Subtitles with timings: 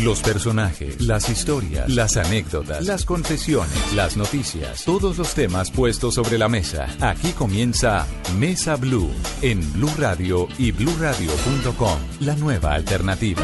[0.00, 6.38] Los personajes, las historias, las anécdotas, las confesiones, las noticias, todos los temas puestos sobre
[6.38, 6.88] la mesa.
[7.00, 8.06] Aquí comienza
[8.38, 9.10] Mesa Blue
[9.42, 13.42] en Blue Radio y bluradio.com, la nueva alternativa.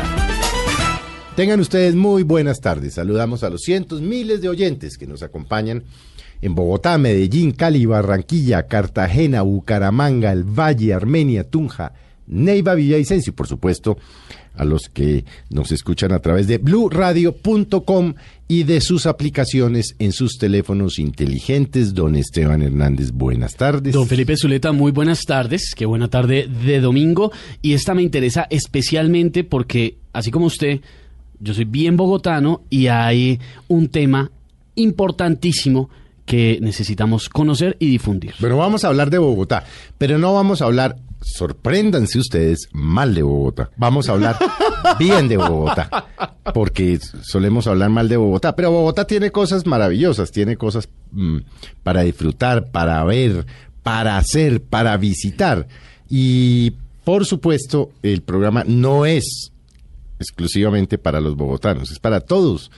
[1.37, 2.95] Tengan ustedes muy buenas tardes.
[2.95, 5.85] Saludamos a los cientos, miles de oyentes que nos acompañan
[6.41, 11.93] en Bogotá, Medellín, Cali, Barranquilla, Cartagena, Bucaramanga, El Valle, Armenia, Tunja,
[12.29, 13.99] Neiva, Villavicencio y por supuesto
[14.55, 18.15] a los que nos escuchan a través de bluradio.com
[18.49, 21.95] y de sus aplicaciones en sus teléfonos inteligentes.
[21.95, 23.95] Don Esteban Hernández, buenas tardes.
[23.95, 25.75] Don Felipe Zuleta, muy buenas tardes.
[25.77, 27.31] Qué buena tarde de domingo.
[27.63, 30.81] Y esta me interesa especialmente porque, así como usted,
[31.41, 34.31] yo soy bien bogotano y hay un tema
[34.75, 35.89] importantísimo
[36.25, 38.35] que necesitamos conocer y difundir.
[38.39, 39.65] Bueno, vamos a hablar de Bogotá,
[39.97, 43.71] pero no vamos a hablar, sorpréndanse ustedes, mal de Bogotá.
[43.77, 44.37] Vamos a hablar
[44.99, 46.07] bien de Bogotá,
[46.55, 51.39] porque solemos hablar mal de Bogotá, pero Bogotá tiene cosas maravillosas, tiene cosas mm,
[51.83, 53.47] para disfrutar, para ver,
[53.83, 55.67] para hacer, para visitar.
[56.09, 56.73] Y
[57.05, 59.53] por supuesto, el programa no es
[60.19, 62.71] exclusivamente para los bogotanos, es para todos.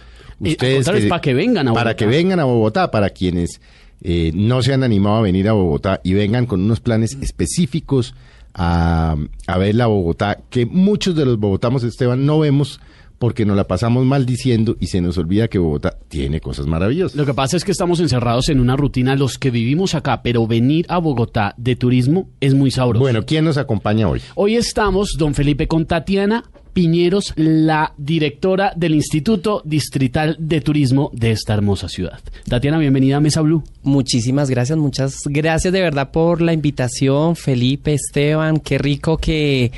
[0.43, 1.97] Eh, al contrario, es para que vengan a Para Bogotá.
[1.97, 3.61] que vengan a Bogotá, para quienes
[4.03, 8.15] eh, no se han animado a venir a Bogotá y vengan con unos planes específicos
[8.63, 9.17] a,
[9.47, 12.79] a ver la Bogotá, que muchos de los bogotanos, Esteban, no vemos
[13.21, 17.19] porque nos la pasamos mal diciendo y se nos olvida que Bogotá tiene cosas maravillosas.
[17.19, 20.47] Lo que pasa es que estamos encerrados en una rutina los que vivimos acá, pero
[20.47, 23.03] venir a Bogotá de turismo es muy sabroso.
[23.03, 24.23] Bueno, ¿quién nos acompaña hoy?
[24.37, 31.33] Hoy estamos, don Felipe, con Tatiana Piñeros, la directora del Instituto Distrital de Turismo de
[31.33, 32.21] esta hermosa ciudad.
[32.49, 33.63] Tatiana, bienvenida a Mesa Blue.
[33.83, 39.73] Muchísimas gracias, muchas gracias de verdad por la invitación, Felipe, Esteban, qué rico que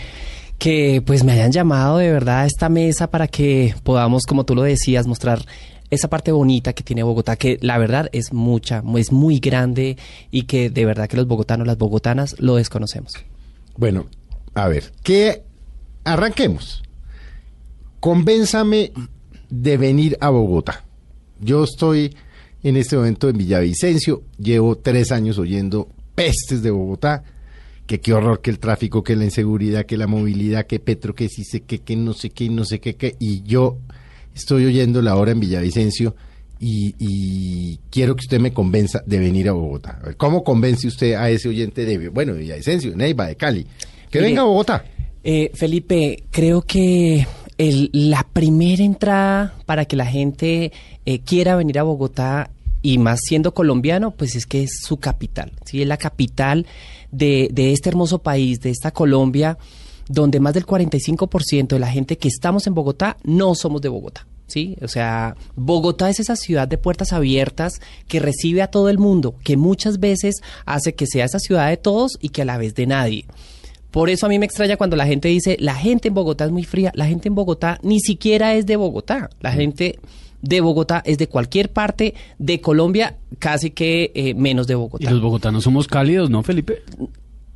[0.62, 4.54] que pues me hayan llamado de verdad a esta mesa para que podamos, como tú
[4.54, 5.44] lo decías, mostrar
[5.90, 9.98] esa parte bonita que tiene Bogotá, que la verdad es mucha, es muy grande
[10.30, 13.14] y que de verdad que los bogotanos, las bogotanas lo desconocemos.
[13.76, 14.06] Bueno,
[14.54, 15.42] a ver, ¿qué?
[16.04, 16.84] Arranquemos.
[17.98, 18.92] Convénzame
[19.50, 20.84] de venir a Bogotá.
[21.40, 22.14] Yo estoy
[22.62, 27.24] en este momento en Villavicencio, llevo tres años oyendo pestes de Bogotá,
[27.92, 31.28] que qué horror, que el tráfico, que la inseguridad, que la movilidad, que Petro, que
[31.28, 33.76] sí sé que, que no sé qué, no sé qué, qué, y yo
[34.34, 36.16] estoy oyendo la hora en Villavicencio
[36.58, 39.98] y, y quiero que usted me convenza de venir a Bogotá.
[40.02, 43.64] A ver, ¿Cómo convence usted a ese oyente de, bueno, de Villavicencio, Neiva, de Cali,
[44.10, 44.84] que Mire, venga a Bogotá?
[45.22, 47.26] Eh, Felipe, creo que
[47.58, 50.72] el- la primera entrada para que la gente
[51.04, 52.50] eh, quiera venir a Bogotá
[52.82, 55.82] y más siendo colombiano, pues es que es su capital, ¿sí?
[55.82, 56.66] Es la capital
[57.10, 59.56] de, de este hermoso país, de esta Colombia,
[60.08, 64.26] donde más del 45% de la gente que estamos en Bogotá no somos de Bogotá.
[64.48, 64.76] ¿Sí?
[64.82, 69.34] O sea, Bogotá es esa ciudad de puertas abiertas que recibe a todo el mundo,
[69.42, 72.74] que muchas veces hace que sea esa ciudad de todos y que a la vez
[72.74, 73.24] de nadie.
[73.90, 76.50] Por eso a mí me extraña cuando la gente dice, la gente en Bogotá es
[76.50, 76.92] muy fría.
[76.94, 79.30] La gente en Bogotá ni siquiera es de Bogotá.
[79.40, 79.98] La gente
[80.42, 85.10] de Bogotá es de cualquier parte de Colombia, casi que eh, menos de Y Bogotá.
[85.10, 86.82] los bogotanos somos cálidos, ¿no, Felipe?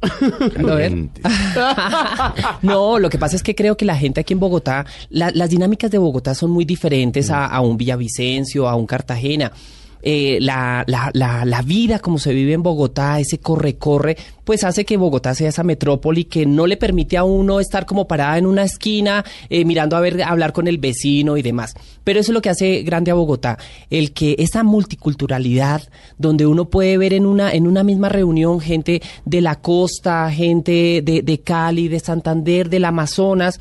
[0.02, 0.90] A ver.
[0.90, 1.20] Caliente.
[2.62, 5.50] No, lo que pasa es que creo que la gente aquí en Bogotá, la- las
[5.50, 9.52] dinámicas de Bogotá son muy diferentes a, a un Villavicencio, a un Cartagena.
[10.02, 11.10] Eh, la, la,
[11.44, 15.64] la, vida como se vive en Bogotá, ese corre-corre, pues hace que Bogotá sea esa
[15.64, 19.96] metrópoli que no le permite a uno estar como parada en una esquina, eh, mirando
[19.96, 21.74] a ver, hablar con el vecino y demás.
[22.04, 23.58] Pero eso es lo que hace grande a Bogotá,
[23.90, 25.82] el que esa multiculturalidad,
[26.18, 31.02] donde uno puede ver en una, en una misma reunión gente de la costa, gente
[31.02, 33.58] de, de Cali, de Santander, del Amazonas,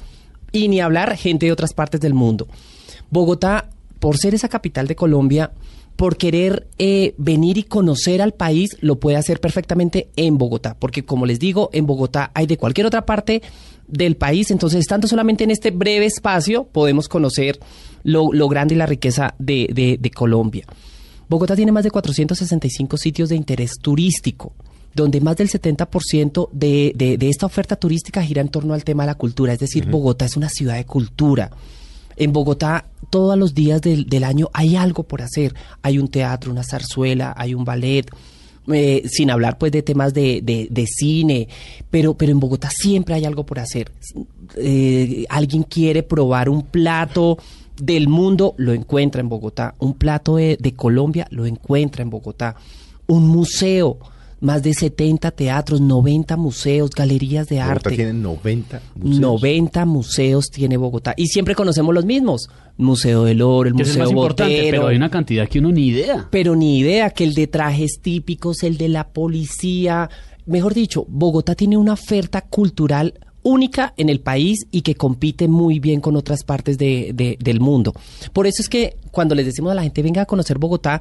[0.51, 2.47] y ni hablar gente de otras partes del mundo.
[3.09, 3.69] Bogotá,
[3.99, 5.51] por ser esa capital de Colombia,
[5.95, 11.05] por querer eh, venir y conocer al país, lo puede hacer perfectamente en Bogotá, porque
[11.05, 13.41] como les digo, en Bogotá hay de cualquier otra parte
[13.87, 17.59] del país, entonces estando solamente en este breve espacio, podemos conocer
[18.03, 20.65] lo, lo grande y la riqueza de, de- de Colombia.
[21.29, 24.53] Bogotá tiene más de 465 sitios de interés turístico,
[24.93, 29.03] donde más del 70% de, de, de esta oferta turística gira en torno al tema
[29.03, 31.51] de la cultura, es decir, Bogotá es una ciudad de cultura.
[32.17, 35.53] En Bogotá, todos los días del, del año hay algo por hacer.
[35.81, 38.09] Hay un teatro, una zarzuela, hay un ballet,
[38.71, 41.47] eh, sin hablar pues de temas de, de- cine,
[41.91, 43.91] pero, pero en Bogotá siempre hay algo por hacer.
[44.57, 47.37] Eh, alguien quiere probar un plato
[47.79, 49.75] del mundo, lo encuentra en Bogotá.
[49.79, 52.55] Un plato de, de Colombia, lo encuentra en Bogotá.
[53.07, 53.99] Un museo,
[54.45, 57.95] más de 70 teatros, 90 museos, galerías de Bogotá arte.
[57.95, 59.19] tiene 90 museos.
[59.19, 61.13] 90 museos tiene Bogotá.
[61.17, 62.47] Y siempre conocemos los mismos.
[62.77, 64.71] Museo del Oro, el Que es el Museo más importante, Botero.
[64.77, 66.27] pero hay una cantidad que uno ni idea.
[66.29, 70.09] Pero ni idea que el de trajes típicos, el de la policía.
[70.45, 75.79] Mejor dicho, Bogotá tiene una oferta cultural única en el país y que compite muy
[75.79, 77.93] bien con otras partes de- de- del mundo.
[78.33, 80.99] Por eso es que cuando les decimos a la gente venga a conocer Bogotá,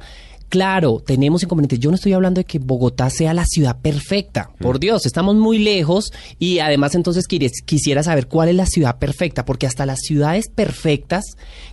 [0.49, 1.79] claro, tenemos inconvenientes.
[1.79, 4.49] Yo no estoy hablando de que Bogotá sea la ciudad perfecta.
[4.59, 9.45] Por Dios, estamos muy lejos y además entonces quisiera saber cuál es la ciudad perfecta,
[9.45, 11.23] porque hasta las ciudades perfectas,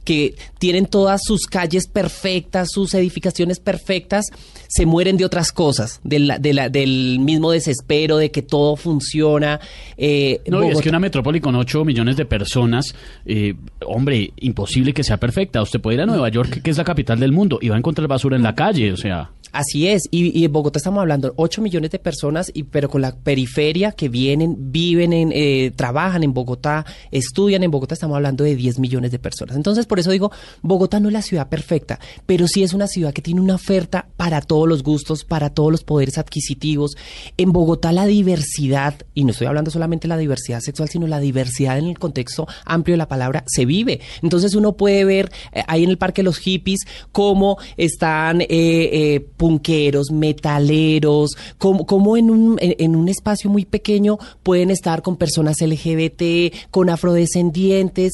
[0.04, 4.26] que tienen todas sus calles perfectas, sus edificaciones perfectas,
[4.68, 8.76] se mueren de otras cosas, de la- de la- del mismo desespero de que todo
[8.76, 9.60] funciona.
[9.96, 12.94] Eh, No, y es que una metrópoli con 8 millones de personas,
[13.26, 13.54] eh,
[13.86, 15.62] hombre, imposible que sea perfecta.
[15.62, 17.78] Usted puede ir a Nueva York, que es la capital del mundo, y va a
[17.78, 19.30] encontrar basura en la calle, o sea...
[19.52, 23.14] Así es, y, en Bogotá estamos hablando 8 millones de personas, y, pero con la
[23.14, 28.56] periferia que vienen, viven, en, eh, trabajan en Bogotá, estudian en Bogotá, estamos hablando de
[28.56, 29.56] 10 millones de personas.
[29.56, 30.32] Entonces, por eso digo,
[30.62, 34.06] Bogotá no es la ciudad perfecta, pero sí es una ciudad que tiene una oferta
[34.16, 36.96] para todos los gustos, para todos los poderes adquisitivos.
[37.36, 41.20] En Bogotá la diversidad, y no estoy hablando solamente de la diversidad sexual, sino la
[41.20, 44.00] diversidad en el contexto amplio de la palabra, se vive.
[44.22, 46.80] Entonces uno puede ver eh, ahí en el Parque Los Hippies
[47.12, 54.16] cómo están eh, eh, punqueros, metaleros, cómo en, un, en, en un espacio muy pequeño
[54.44, 58.12] pueden estar con personas LGBT, con afrodescendientes,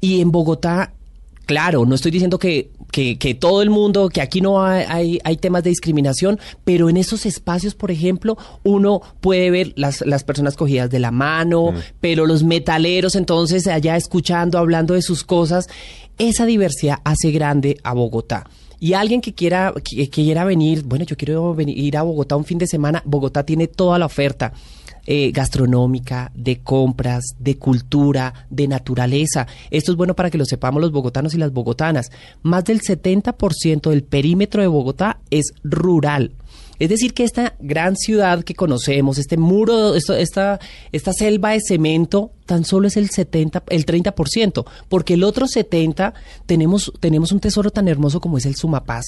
[0.00, 0.92] y en Bogotá
[1.46, 5.20] Claro, no estoy diciendo que, que, que todo el mundo, que aquí no hay, hay,
[5.22, 10.24] hay temas de discriminación, pero en esos espacios, por ejemplo, uno puede ver las, las
[10.24, 15.68] personas cogidas de la mano, pero los metaleros entonces allá escuchando, hablando de sus cosas.
[16.16, 18.44] Esa diversidad hace grande a Bogotá.
[18.80, 22.44] Y alguien que quiera, que, quiera venir, bueno, yo quiero venir, ir a Bogotá un
[22.44, 24.52] fin de semana, Bogotá tiene toda la oferta
[25.06, 29.46] eh, gastronómica, de compras, de cultura, de naturaleza.
[29.70, 32.10] Esto es bueno para que lo sepamos los bogotanos y las bogotanas.
[32.42, 36.32] Más del 70% del perímetro de Bogotá es rural.
[36.78, 40.58] Es decir, que esta gran ciudad que conocemos, este muro, esto- esta,
[40.92, 46.14] esta selva de cemento, tan solo es el 70, el 30%, porque el otro 70
[46.46, 49.04] tenemos, tenemos un tesoro tan hermoso como es el Sumapaz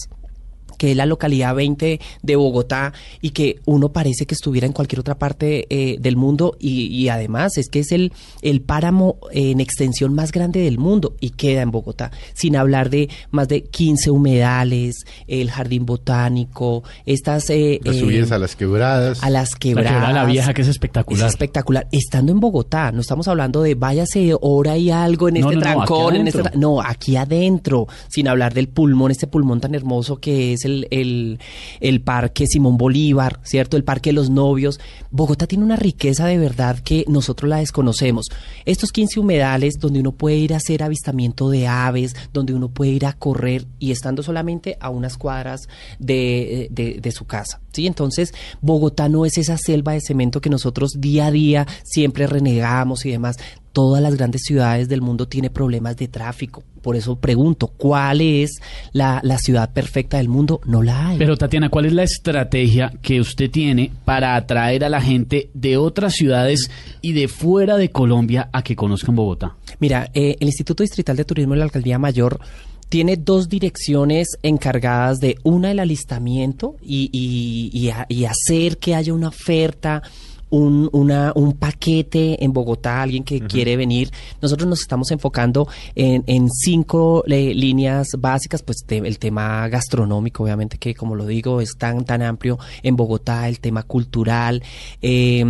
[0.76, 5.00] que es la localidad 20 de Bogotá y que uno parece que estuviera en cualquier
[5.00, 8.12] otra parte eh, del mundo y, y además es que es el,
[8.42, 13.08] el páramo en extensión más grande del mundo y queda en Bogotá, sin hablar de
[13.30, 17.50] más de 15 humedales, el jardín botánico, estas...
[17.50, 19.22] eh, Las eh, subidas a las quebradas.
[19.22, 19.92] a las La quebradas.
[19.92, 21.26] quebrada La Vieja, que es espectacular.
[21.26, 21.86] Es espectacular.
[21.92, 25.60] Estando en Bogotá, no estamos hablando de váyase hora y algo en No, este no,
[25.60, 29.74] no, aquí trancón, en este no, aquí adentro, sin hablar del pulmón, este pulmón tan
[29.74, 31.38] hermoso que es el,
[31.80, 33.76] el, parque Simón Bolívar, ¿cierto?
[33.76, 34.78] El parque de los novios.
[35.10, 38.26] Bogotá tiene una riqueza de verdad que nosotros la desconocemos.
[38.66, 42.90] Estos 15 humedales donde uno puede ir a hacer avistamiento de aves, donde uno puede
[42.92, 47.60] ir a correr y estando solamente a unas cuadras de, de- de su casa.
[47.72, 47.86] ¿sí?
[47.86, 53.06] Entonces, Bogotá no es esa selva de cemento que nosotros día a día siempre renegamos
[53.06, 53.36] y demás.
[53.76, 56.62] Todas las grandes ciudades del mundo tienen problemas de tráfico.
[56.80, 58.52] Por eso pregunto, ¿cuál es
[58.92, 60.62] la, la ciudad perfecta del mundo?
[60.64, 61.18] No la hay.
[61.18, 65.76] Pero Tatiana, ¿cuál es la estrategia que usted tiene para atraer a la gente de
[65.76, 66.70] otras ciudades
[67.02, 69.56] y de fuera de Colombia a que conozcan Bogotá?
[69.78, 72.40] Mira, eh, el Instituto Distrital de Turismo de la Alcaldía Mayor
[72.88, 78.94] tiene dos direcciones encargadas de una el alistamiento y, y- y a- y hacer que
[78.94, 80.02] haya una oferta.
[80.48, 84.10] Un, una- un paquete en Bogotá, alguien que quiere venir.
[84.40, 90.44] Nosotros nos estamos enfocando en, en cinco eh, líneas básicas, pues te- el tema gastronómico,
[90.44, 94.62] obviamente que como lo digo, es tan, tan amplio en Bogotá, el tema cultural,
[95.02, 95.44] eh,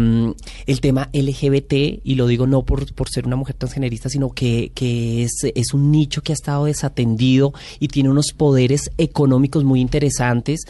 [0.66, 1.72] el tema LGBT,
[2.02, 5.74] y lo digo no por, por ser una mujer transgenerista, sino que, que es, es
[5.74, 10.60] un nicho que ha estado desatendido y tiene unos poderes económicos muy interesantes.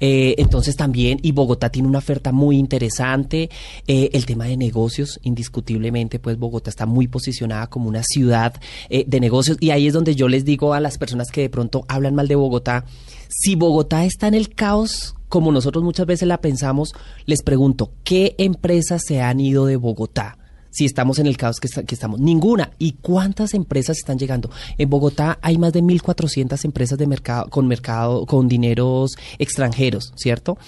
[0.00, 3.50] Eh, entonces también, y Bogotá tiene una oferta muy interesante.
[3.86, 8.54] Eh, el tema de negocios, indiscutiblemente, pues Bogotá está muy posicionada como una ciudad
[8.90, 11.50] eh, de negocios, y ahí es donde yo les digo a las personas que de
[11.50, 12.84] pronto hablan mal de Bogotá,
[13.28, 16.92] si Bogotá está en el caos, como nosotros muchas veces la pensamos,
[17.26, 20.38] les pregunto, ¿qué empresas se han ido de Bogotá?
[20.76, 22.18] si estamos en el caos que, está- que estamos.
[22.18, 22.72] Ninguna.
[22.80, 24.50] ¿Y cuántas empresas están llegando?
[24.76, 30.58] En Bogotá hay más de 1.400 empresas de mercado, con mercado, con dineros extranjeros, ¿cierto?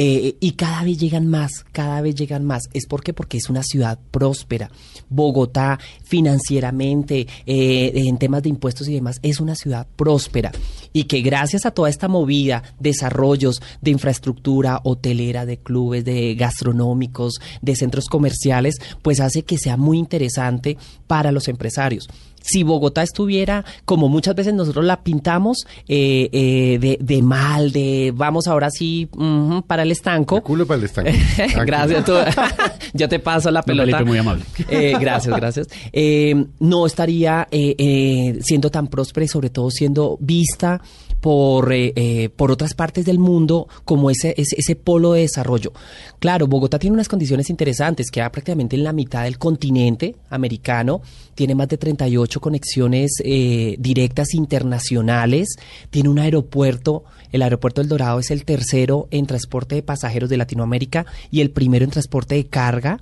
[0.00, 2.68] Eh, y cada vez llegan más, cada vez llegan más.
[2.72, 3.12] ¿Es por qué?
[3.12, 4.70] Porque es una ciudad próspera.
[5.08, 10.52] Bogotá, financieramente, eh, en temas de impuestos y demás, es una ciudad próspera.
[10.92, 17.40] Y que gracias a toda esta movida, desarrollos de infraestructura hotelera, de clubes, de gastronómicos,
[17.60, 20.78] de centros comerciales, pues hace que sea muy interesante
[21.08, 22.08] para los empresarios
[22.40, 28.12] si Bogotá estuviera, como muchas veces nosotros la pintamos, eh, eh, de, de mal, de
[28.14, 30.36] vamos ahora sí ujú, para el estanco.
[30.36, 31.10] De culo para el estanco.
[31.66, 32.14] gracias, tú.
[32.94, 33.86] yo te paso la pelota.
[33.86, 34.44] Felipe, muy amable.
[34.68, 35.68] Eh, gracias, gracias.
[35.92, 40.80] Eh, no estaría eh, eh, siendo tan próspera y sobre todo siendo vista
[41.20, 45.72] por, eh, eh, por otras partes del mundo como ese, ese, ese polo de desarrollo.
[46.18, 51.00] Claro, Bogotá tiene unas condiciones interesantes, queda prácticamente en la mitad del continente americano,
[51.34, 55.56] tiene más de 38 conexiones eh, directas internacionales,
[55.90, 60.36] tiene un aeropuerto, el aeropuerto del Dorado es el tercero en transporte de pasajeros de
[60.36, 63.00] Latinoamérica y el primero en transporte de carga.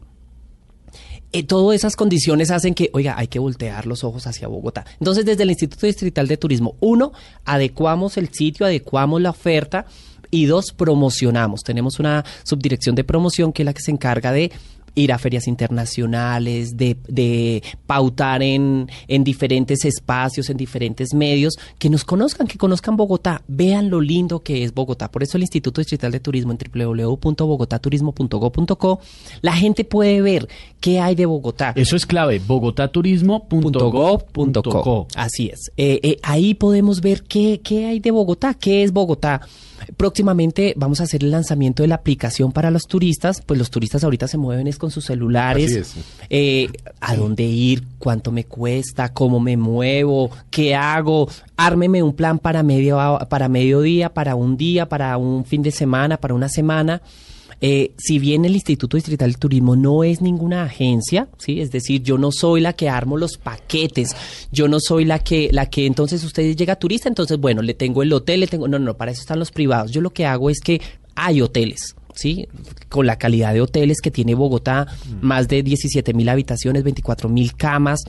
[1.36, 4.86] Eh, todas esas condiciones hacen que, oiga, hay que voltear los ojos hacia Bogotá.
[4.98, 7.12] Entonces, desde el Instituto Distrital de Turismo, uno,
[7.44, 9.84] adecuamos el sitio, adecuamos la oferta
[10.30, 11.62] y dos, promocionamos.
[11.62, 14.50] Tenemos una subdirección de promoción que es la que se encarga de
[14.96, 21.88] ir a ferias internacionales, de, de pautar en, en diferentes espacios, en diferentes medios, que
[21.88, 25.12] nos conozcan, que conozcan Bogotá, vean lo lindo que es Bogotá.
[25.12, 29.00] Por eso el Instituto Distrital de Turismo en www.bogotaturismo.go.co,
[29.42, 30.48] la gente puede ver
[30.80, 31.72] qué hay de Bogotá.
[31.76, 33.86] Eso es clave, bogotaturismo.gov.co.
[33.90, 35.06] .gov.co.
[35.14, 35.70] Así es.
[35.76, 39.40] Eh, eh, ahí podemos ver qué, qué hay de Bogotá, qué es Bogotá.
[39.97, 44.04] Próximamente vamos a hacer el lanzamiento de la aplicación para los turistas, pues los turistas
[44.04, 45.95] ahorita se mueven es con sus celulares, Así es.
[46.30, 46.68] Eh,
[47.00, 52.62] a dónde ir, cuánto me cuesta, cómo me muevo, qué hago, ármeme un plan para
[52.62, 57.02] medio para mediodía, para un día, para un fin de semana, para una semana.
[57.60, 62.02] Eh, si bien el Instituto Distrital de Turismo no es ninguna agencia, sí, es decir,
[62.02, 64.14] yo no soy la que armo los paquetes,
[64.52, 68.02] yo no soy la que, la que entonces usted llega turista, entonces bueno, le tengo
[68.02, 69.90] el hotel, le tengo, no, no, para eso están los privados.
[69.90, 70.80] Yo lo que hago es que
[71.14, 71.96] hay hoteles.
[72.14, 72.48] ¿sí?
[72.88, 74.86] Con la calidad de hoteles que tiene Bogotá,
[75.20, 78.02] más de 17 mil habitaciones, 24 mil camas,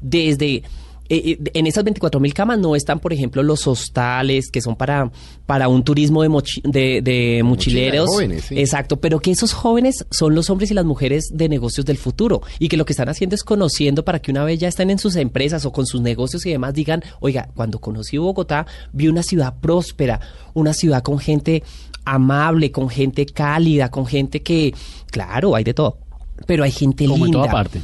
[0.00, 0.62] desde...
[1.08, 4.74] eh, eh, en esas 24 mil camas no están, por ejemplo, los hostales que son
[4.76, 5.10] para,
[5.46, 8.08] para un turismo de, mochi- de, de mochileros.
[8.10, 8.58] jóvenes, sí.
[8.58, 12.40] Exacto, pero que esos jóvenes son los hombres y las mujeres de negocios del futuro
[12.58, 14.98] y que lo que están haciendo es conociendo para que una vez ya estén en
[14.98, 19.22] sus empresas o con sus negocios y demás digan, oiga, cuando conocí Bogotá vi una
[19.22, 20.20] ciudad próspera,
[20.54, 21.62] una ciudad con gente
[22.06, 24.74] amable, con gente cálida, con gente que,
[25.10, 25.98] claro, hay de todo,
[26.46, 27.38] pero hay gente Como en linda.
[27.40, 27.80] toda parte.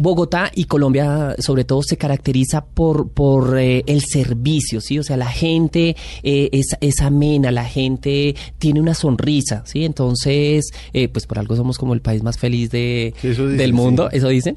[0.00, 4.96] Bogotá y Colombia, sobre todo, se caracteriza por, por eh, el servicio, ¿sí?
[4.96, 9.84] O sea, la gente eh, es, es amena, la gente tiene una sonrisa, ¿sí?
[9.84, 13.58] Entonces, eh, pues por algo somos como el país más feliz de, Sí, eso dicen,
[13.58, 14.18] del mundo, sí.
[14.18, 14.56] eso dicen.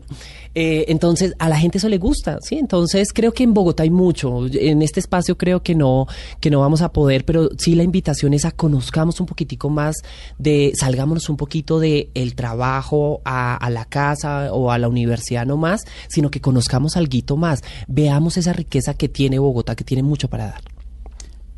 [0.55, 2.58] Eh, entonces, a la gente eso le gusta, ¿sí?
[2.58, 4.48] Entonces, creo que en Bogotá hay mucho.
[4.48, 6.08] En este espacio creo que no,
[6.39, 9.96] que no vamos a poder, pero sí la invitación es a conozcamos un poquitico más
[10.38, 15.46] de, salgámonos un poquito de el trabajo a, a la casa o a la universidad
[15.46, 17.62] no más, sino que conozcamos algo más.
[17.88, 20.62] Veamos esa riqueza que tiene Bogotá, que tiene mucho para dar.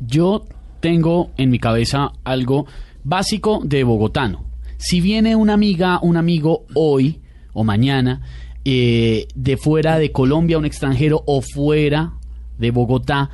[0.00, 0.46] Yo
[0.80, 2.66] tengo en mi cabeza algo
[3.04, 4.44] básico de bogotano.
[4.76, 7.20] Si viene una amiga, un amigo hoy
[7.52, 8.22] o mañana
[8.64, 12.14] eh, de fuera de Colombia, un extranjero o fuera
[12.58, 13.30] de Bogotá,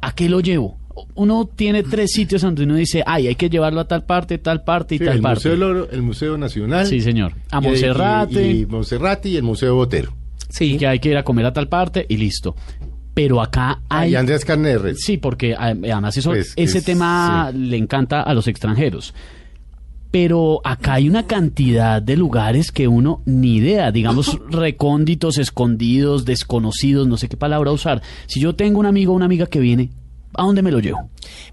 [0.00, 0.78] ¿a qué lo llevo?
[1.14, 4.64] Uno tiene tres sitios donde uno dice, ay, hay que llevarlo a tal parte, tal
[4.64, 5.36] parte y Sí, tal el parte.
[5.48, 6.86] Museo del Oro, el Museo Nacional.
[6.86, 7.32] Sí, señor.
[7.50, 8.46] A y- Monserrate.
[8.52, 10.12] Y, y Monserrate y el Museo Botero.
[10.50, 10.76] Sí.
[10.76, 12.54] que hay que ir a comer a tal parte y listo.
[13.14, 14.12] Pero acá hay...
[14.12, 14.98] y Andrés Carne de Res.
[15.00, 19.14] Sí, porque ah, además eso, Pues, ese es- tema le encanta a los extranjeros.
[20.10, 27.06] Pero acá hay una cantidad de lugares que uno ni idea, digamos recónditos, escondidos, desconocidos,
[27.06, 28.02] no sé qué palabra usar.
[28.26, 29.90] Si yo tengo un amigo o una amiga que viene,
[30.34, 31.10] ¿a dónde me lo llevo?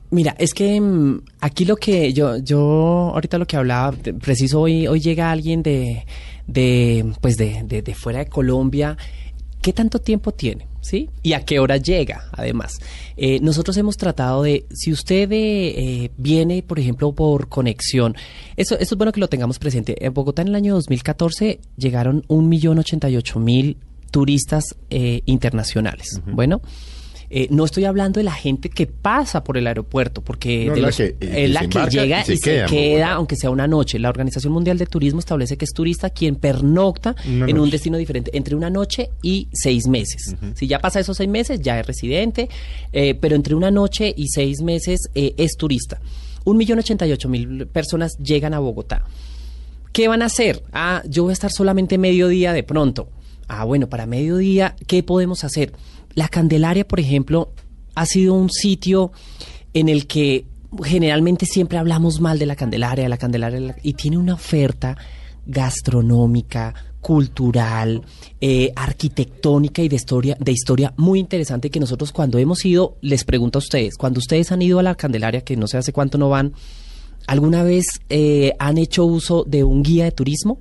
[0.10, 4.88] Mira, es que mm, aquí lo que yo, yo ahorita lo que hablaba, preciso hoy,
[4.88, 6.06] hoy llega alguien de,
[6.48, 8.98] de pues de, de, de fuera de Colombia.
[9.68, 10.66] ¿Qué tanto tiempo tiene?
[10.80, 11.10] ¿Sí?
[11.24, 12.30] ¿Y a qué hora llega?
[12.32, 12.80] Además,
[13.18, 15.68] Eh, nosotros hemos tratado de, si usted eh,
[16.06, 18.16] eh, viene, por ejemplo, por conexión,
[18.56, 20.06] eso, eso es bueno que lo tengamos presente.
[20.06, 23.76] En Bogotá en el año 2014 llegaron 1.088.000
[24.10, 26.22] turistas eh, internacionales.
[26.26, 26.62] Bueno,
[27.30, 30.82] Eh, no estoy hablando de la gente que pasa por el aeropuerto, porque No, de
[30.82, 34.00] la que- es la que llega y se queda aunque sea una noche.
[34.00, 37.98] La Organización Mundial de Turismo establece que es turista quien pernocta Una en un destino
[37.98, 40.36] diferente entre una noche y seis meses.
[40.56, 42.48] Si ya pasa esos seis meses, ya es residente,
[42.94, 46.00] eh, pero entre una noche y seis meses eh, es turista.
[46.46, 49.04] Un millón ochenta y ocho mil personas llegan a Bogotá.
[49.92, 50.64] ¿Qué van a hacer?
[50.72, 53.10] Ah, yo voy a estar solamente mediodía de pronto.
[53.50, 55.74] Ah, bueno, para mediodía, ¿qué podemos hacer?
[56.18, 57.52] La Candelaria, por ejemplo,
[57.94, 59.12] ha sido un sitio
[59.74, 60.46] en el que
[60.84, 64.34] generalmente siempre hablamos mal de la Candelaria, de la Candelaria, de la- y tiene una
[64.34, 64.98] oferta
[65.46, 68.02] gastronómica, cultural,
[68.42, 73.24] eh, arquitectónica y de historia, de historia muy interesante que nosotros cuando hemos ido, les
[73.24, 76.18] pregunto a ustedes, cuando ustedes han ido a la Candelaria, que no sé hace cuánto
[76.18, 76.54] no van,
[77.28, 80.60] ¿Alguna vez eh, han hecho uso de un guía de turismo?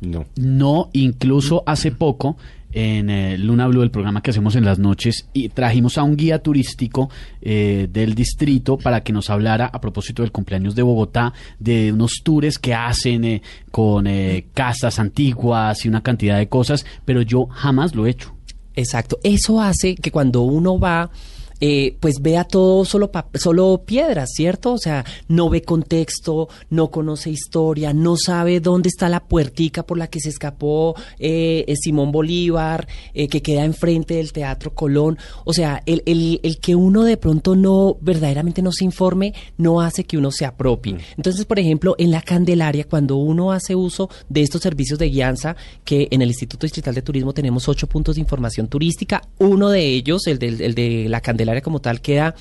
[0.00, 0.24] No.
[0.36, 2.38] No, incluso hace poco
[2.76, 6.14] en eh, Luna Blue, el programa que hacemos en las noches, y trajimos a un
[6.14, 7.08] guía turístico
[7.40, 12.20] eh, del distrito para que nos hablara a propósito del cumpleaños de Bogotá, de unos
[12.22, 17.46] tours que hacen eh, con eh, casas antiguas y una cantidad de cosas, pero yo
[17.46, 18.34] jamás lo he hecho.
[18.74, 19.18] Exacto.
[19.24, 21.10] Eso hace que cuando uno va,
[21.60, 24.72] eh, pues vea todo solo, solo piedras, ¿cierto?
[24.72, 29.98] O sea, no ve contexto, no conoce historia, no sabe dónde está la puertica por
[29.98, 35.16] la que se escapó eh, eh, Simón Bolívar, eh, que queda enfrente del Teatro Colón.
[35.44, 39.80] O sea, el, el- el que uno de pronto no, verdaderamente no se informe, no
[39.80, 40.96] hace que uno se apropie.
[41.16, 45.56] Entonces, por ejemplo, en la Candelaria, cuando uno hace uso de estos servicios de guianza,
[45.84, 49.86] que en el Instituto Distrital de Turismo tenemos ocho puntos de información turística, uno de
[49.86, 52.34] ellos, el, del- el de la Candelaria como tal, queda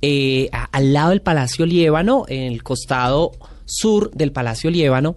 [0.00, 3.32] eh, al lado del Palacio Liébano, en el costado
[3.64, 5.16] sur del Palacio Liébano.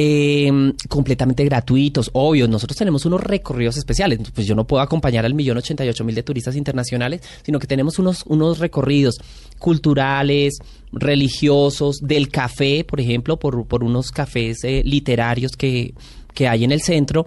[0.00, 5.34] eh, completamente gratuitos, obvio, nosotros tenemos unos recorridos especiales, pues yo no puedo acompañar al
[5.34, 9.18] millón ochenta y ocho mil de turistas internacionales, sino que tenemos unos, unos recorridos
[9.58, 10.58] culturales,
[10.92, 15.92] religiosos, del café, por ejemplo, por, por unos cafés eh, literarios que,
[16.32, 17.26] que hay en el centro,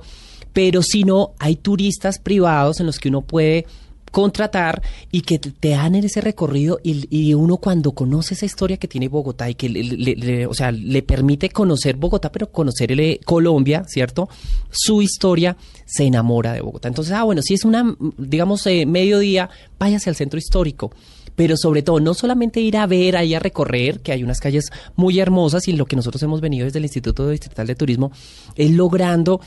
[0.53, 3.65] pero si no, hay turistas privados en los que uno puede
[4.11, 8.87] contratar y que te dan en ese recorrido y, uno cuando conoce esa historia que
[8.87, 13.85] tiene Bogotá y que le, o sea, le permite conocer Bogotá, pero conocer el- Colombia,
[13.87, 14.29] ¿cierto?
[14.69, 16.89] Su historia se enamora de Bogotá.
[16.89, 20.91] Entonces, ah, bueno, si es una, digamos, eh, mediodía, váyase al centro histórico.
[21.33, 24.69] Pero sobre todo, no solamente ir a ver, ahí a recorrer, que hay unas calles
[24.97, 28.11] muy hermosas y lo que nosotros hemos venido desde el Instituto Distrital de Turismo
[28.57, 29.39] es logrando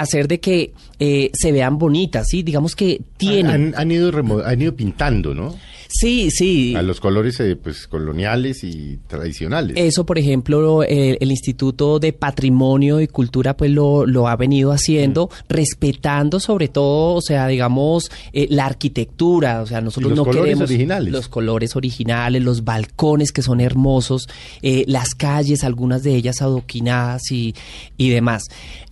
[0.00, 2.42] hacer de que eh, se vean bonitas, ¿sí?
[2.42, 3.74] Digamos que tienen...
[3.74, 5.54] Han, han ido remo- han ido pintando, ¿no?
[5.90, 6.74] Sí, sí.
[6.76, 9.74] A los colores eh, pues coloniales y tradicionales.
[9.78, 14.70] Eso, por ejemplo, el, el Instituto de Patrimonio y Cultura, pues lo, lo ha venido
[14.72, 19.62] haciendo, respetando sobre todo, o sea, digamos, eh, la arquitectura.
[19.62, 21.10] O sea, nosotros los no colores queremos originales.
[21.10, 24.28] los colores originales, los balcones que son hermosos,
[24.60, 27.54] eh, las calles, algunas de ellas adoquinadas y,
[27.96, 28.44] y demás.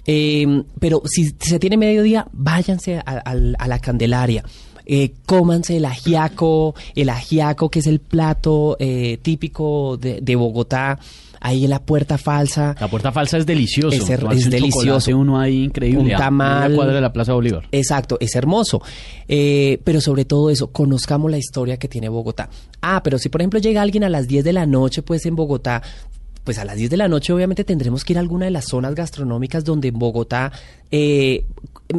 [0.06, 3.22] Eh, pero si se tiene mediodía, váyanse a, a-
[3.58, 4.44] a la Candelaria.
[4.88, 11.00] Eh, cómanse el ajiaco, el ajiaco que es el plato eh, típico de, de Bogotá,
[11.40, 12.76] ahí en la puerta falsa.
[12.78, 13.96] La puerta falsa es delicioso.
[13.96, 15.18] Es her- es un delicioso.
[15.18, 16.12] uno ahí increíble.
[16.14, 16.66] Un tamal.
[16.66, 17.64] En la cuadra de la Plaza Bolívar.
[17.72, 18.80] Exacto, es hermoso.
[19.26, 22.48] Eh, pero sobre todo eso, conozcamos la historia que tiene Bogotá.
[22.80, 25.34] Ah, pero si por ejemplo llega alguien a las 10 de la noche, pues en
[25.34, 25.82] Bogotá,
[26.46, 28.64] pues a las 10 de la noche obviamente tendremos que ir a alguna de las
[28.66, 30.52] zonas gastronómicas donde en Bogotá,
[30.90, 31.44] eh,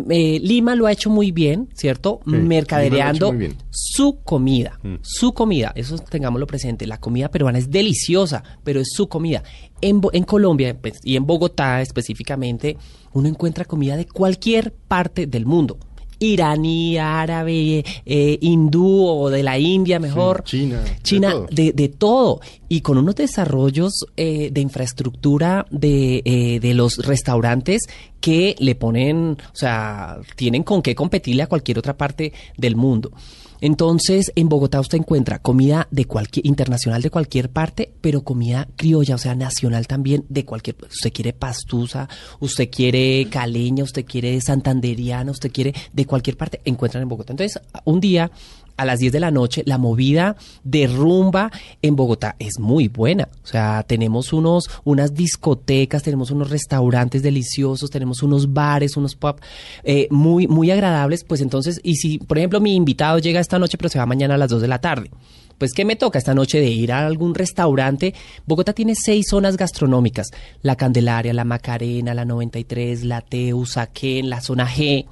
[0.10, 2.22] eh, Lima lo ha hecho muy bien, ¿cierto?
[2.26, 3.56] Sí, Mercadereando bien.
[3.70, 4.96] su comida, Mm.
[5.02, 9.44] su comida, eso tengámoslo presente, la comida peruana es deliciosa, pero es su comida.
[9.82, 12.78] En, en Colombia pues, y en Bogotá específicamente,
[13.14, 15.78] uno encuentra comida de cualquier parte del mundo.
[16.20, 20.44] Iraní, árabe, eh, hindú o de la India mejor.
[20.46, 21.48] Sí, China, de China, todo.
[21.52, 22.42] de, de todo.
[22.70, 27.84] Y con unos desarrollos eh, de infraestructura de, eh, de los restaurantes
[28.20, 33.12] que le ponen, o sea, tienen con qué competirle a cualquier otra parte del mundo.
[33.62, 39.16] Entonces, en Bogotá usted encuentra comida de cualquier internacional de cualquier parte, pero comida criolla,
[39.16, 40.78] o sea, nacional también de cualquier.
[40.90, 42.08] Usted quiere pastusa,
[42.40, 47.34] usted quiere caleña, usted quiere santanderiana, usted quiere de cualquier parte, encuentran en Bogotá.
[47.34, 48.32] Entonces, un día
[48.78, 53.28] a las 10 de la noche, la movida de rumba en Bogotá es muy buena.
[53.44, 59.36] O sea, tenemos unos, unas discotecas, tenemos unos restaurantes deliciosos, tenemos unos bares, unos pub
[59.84, 61.24] eh, muy, muy agradables.
[61.24, 64.36] Pues entonces, y si, por ejemplo, mi invitado llega esta noche, pero se va mañana
[64.36, 65.10] a las 2 de la tarde.
[65.58, 68.14] Pues, ¿qué me toca esta noche de ir a algún restaurante?
[68.46, 70.28] Bogotá tiene seis zonas gastronómicas.
[70.62, 75.08] La Candelaria, la Macarena, la 93, la Teu, Saquén, la zona G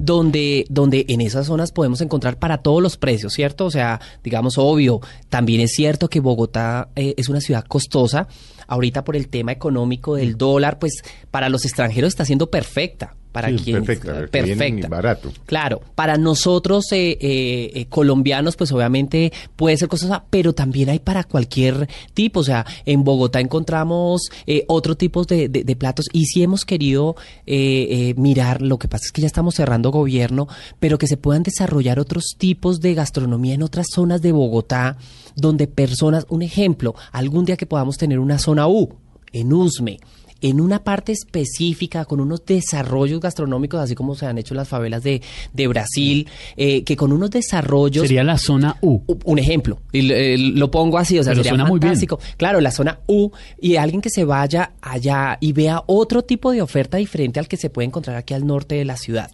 [0.00, 3.66] donde, donde en esas zonas podemos encontrar para todos los precios, ¿cierto?
[3.66, 8.26] O sea, digamos, obvio, también es cierto que Bogotá eh, es una ciudad costosa.
[8.66, 13.14] Ahorita por el tema económico del dólar, pues para los extranjeros está siendo perfecta.
[13.32, 14.88] Para Sí, quienes- perfecta, perfecta.
[14.88, 15.32] barato.
[15.46, 20.98] Claro, para nosotros eh, eh, eh, colombianos, pues obviamente puede ser costosa, pero también hay
[20.98, 22.40] para cualquier tipo.
[22.40, 26.64] O sea, en Bogotá encontramos eh, otro tipo de, de- de platos y sí hemos
[26.64, 27.14] querido
[27.46, 30.48] eh, eh, mirar, lo que pasa es que ya estamos cerrando gobierno,
[30.80, 34.96] pero que se puedan desarrollar otros tipos de gastronomía en otras zonas de Bogotá,
[35.36, 38.88] donde personas, un ejemplo, algún día que podamos tener una zona U,
[39.32, 39.98] en Usme,
[40.40, 45.02] en una parte específica, con unos desarrollos gastronómicos, así como se han hecho las favelas
[45.02, 45.20] de,
[45.52, 48.02] de Brasil, eh, que con unos desarrollos...
[48.06, 49.00] Sería la zona U.
[49.24, 51.88] Un ejemplo, y lo, eh, lo pongo así, o sea, Pero sería suena muy bien.
[51.90, 52.18] fantástico.
[52.36, 56.62] Claro, la zona U y alguien que se vaya allá y vea otro tipo de
[56.62, 59.30] oferta diferente al que se puede encontrar aquí al norte de la ciudad.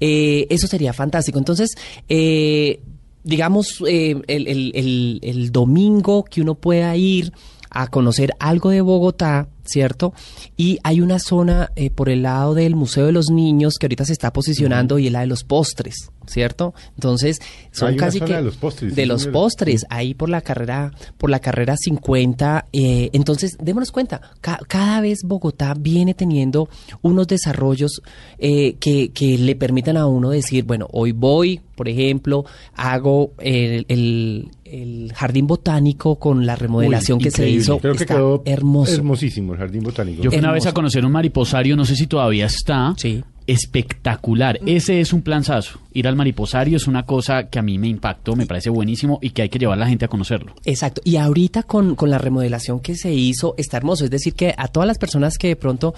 [0.00, 1.38] Eh, eso sería fantástico.
[1.38, 1.70] Entonces,
[2.08, 2.80] eh,
[3.22, 7.32] digamos, eh, el, el- el- el domingo que uno pueda ir
[7.70, 10.12] a conocer algo de Bogotá, ¿cierto?
[10.56, 14.04] Y hay una zona eh, por el lado del Museo de los Niños que ahorita
[14.04, 16.74] se está posicionando y es la de los postres, ¿cierto?
[16.94, 17.38] Entonces,
[17.70, 19.32] son Hay una casi zona que de los postres, de sí, los señora.
[19.40, 22.66] postres, ahí por la carrera, por la carrera 50.
[22.72, 26.68] eh, entonces, démonos cuenta, ca- cada vez Bogotá viene teniendo
[27.02, 28.02] unos desarrollos
[28.38, 33.84] eh, que, que le permitan a uno decir, bueno, hoy voy, por ejemplo, hago el,
[33.88, 37.78] el- el jardín botánico con la remodelación que se hizo.
[37.78, 38.92] Creo que está quedó hermoso.
[38.94, 40.22] hermosísimo el jardín botánico.
[40.22, 42.94] Yo fui una vez a conocer un mariposario, no sé si todavía está.
[42.96, 43.22] Sí.
[43.46, 44.60] Espectacular.
[44.66, 45.78] Ese es un planzazo.
[45.92, 49.30] Ir al mariposario es una cosa que a mí me impactó, me parece buenísimo y
[49.30, 50.54] que hay que llevar a la gente a conocerlo.
[50.64, 51.00] Exacto.
[51.04, 54.04] Y ahorita con, con la remodelación que se hizo está hermoso.
[54.04, 55.94] Es decir, que a todas las personas que de pronto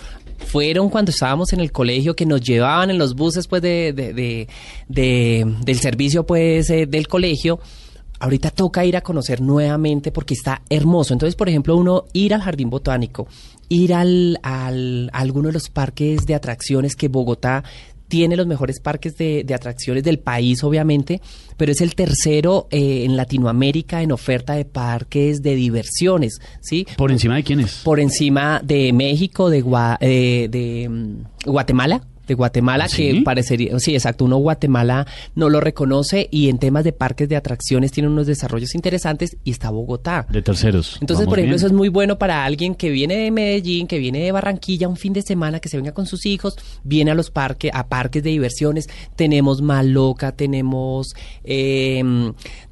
[0.46, 4.12] fueron cuando estábamos en el colegio, que nos llevaban en los buses pues de, de-
[4.14, 4.48] de-
[4.88, 7.58] de- del servicio pues eh, del colegio,
[8.22, 11.12] ahorita toca ir a conocer nuevamente porque está hermoso.
[11.12, 13.26] Entonces, por ejemplo, uno ir al jardín botánico,
[13.68, 17.64] ir al, al- a alguno de los parques de atracciones que Bogotá
[18.08, 21.22] tiene los mejores parques de, de atracciones del país, obviamente,
[21.56, 26.86] pero es el tercero eh, en Latinoamérica en oferta de parques de diversiones, ¿sí?
[26.98, 27.80] ¿Por encima de quién es?
[27.82, 32.02] Por encima de México, de, Gua- eh, de mm, Guatemala.
[32.26, 33.10] De Guatemala, ¿Sí?
[33.10, 37.36] que parecería, sí, exacto, uno Guatemala no lo reconoce y en temas de parques de
[37.36, 40.26] atracciones tiene unos desarrollos interesantes y está Bogotá.
[40.30, 40.98] De terceros.
[41.00, 41.56] Entonces, por ejemplo, bien.
[41.56, 44.96] eso es muy bueno para alguien que viene de Medellín, que viene de Barranquilla un
[44.96, 48.22] fin de semana, que se venga con sus hijos, viene a los parques, a parques
[48.22, 48.88] de diversiones.
[49.16, 52.02] Tenemos Maloca, tenemos, eh,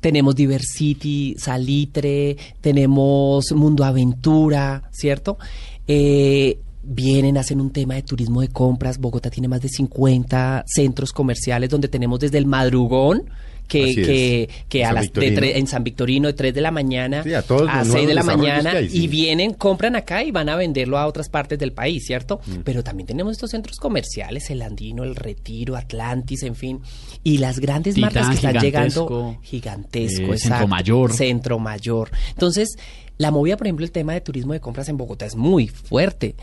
[0.01, 5.39] tenemos Diversity, Salitre, tenemos Mundo Aventura, ¿cierto?
[5.87, 8.99] Eh, vienen, hacen un tema de turismo de compras.
[8.99, 13.25] Bogotá tiene más de 50 centros comerciales donde tenemos desde el madrugón.
[13.69, 15.41] Que, que, que En a San las de Victorino.
[15.41, 18.15] tre- en San Victorino de 3 de la mañana Sí, a todos los 6 de
[18.15, 19.05] la mañana que hay, sí.
[19.05, 22.41] y vienen, compran acá y van a venderlo a otras partes del país, ¿cierto?
[22.47, 22.63] Mm.
[22.65, 26.81] Pero también tenemos estos centros comerciales, el Andino, el Retiro, Atlantis, en fin,
[27.23, 30.67] y las grandes Titán, marcas que están llegando gigantesco, Eh, Centro.
[30.67, 31.13] Mayor.
[31.13, 32.11] Centro Mayor.
[32.31, 32.77] Entonces,
[33.21, 36.37] la movida, por ejemplo, el tema de turismo de compras en Bogotá es muy fuerte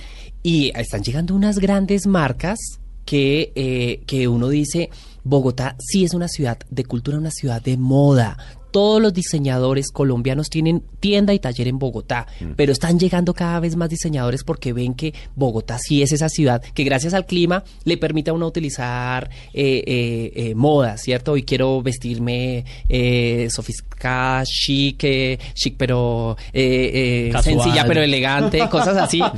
[0.44, 2.60] y están llegando unas grandes marcas
[3.04, 4.92] que, eh, que uno dice,
[5.24, 8.38] Bogotá sí es una ciudad de cultura, una ciudad de moda.
[8.72, 13.76] Todos los diseñadores colombianos tienen tienda y taller en Bogotá, pero están llegando cada vez
[13.76, 17.98] más diseñadores porque ven que Bogotá sí es esa ciudad que gracias al clima le
[17.98, 21.34] permite a uno utilizar eh, eh, eh, moda, ¿cierto?
[21.34, 28.98] Hoy quiero vestirme eh, sofisticada, chic, eh, chic pero eh, eh, sencilla pero elegante, cosas
[28.98, 29.22] así.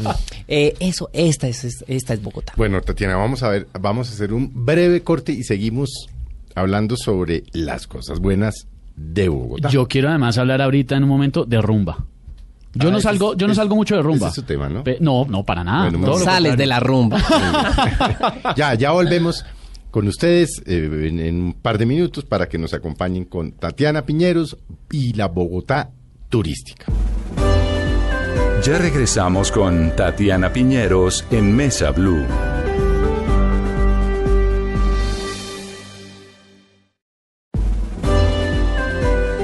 [0.51, 2.53] Eh, eso, esta es, es- esta es Bogotá.
[2.57, 6.07] Bueno, Tatiana, vamos a ver, vamos a hacer un breve corte y seguimos
[6.55, 8.65] hablando sobre las cosas buenas
[9.01, 9.69] de Bogotá.
[9.69, 12.05] Yo quiero además hablar ahorita en un momento de rumba.
[12.75, 14.27] Yo Ah, no salgo, es- yo no salgo mucho de rumba.
[14.27, 14.83] ese es su tema, ¿no?
[14.83, 15.89] Pe- no, no, para nada.
[15.89, 17.17] Bueno, lo Sales de la rumba.
[18.55, 19.43] ya, ya volvemos
[19.89, 24.05] con ustedes eh, en, en un par de minutos para que nos acompañen con Tatiana
[24.05, 24.57] Piñeros
[24.91, 25.89] y la Bogotá
[26.29, 26.85] turística.
[28.63, 32.23] Ya regresamos con Tatiana Piñeros en Mesa Blue.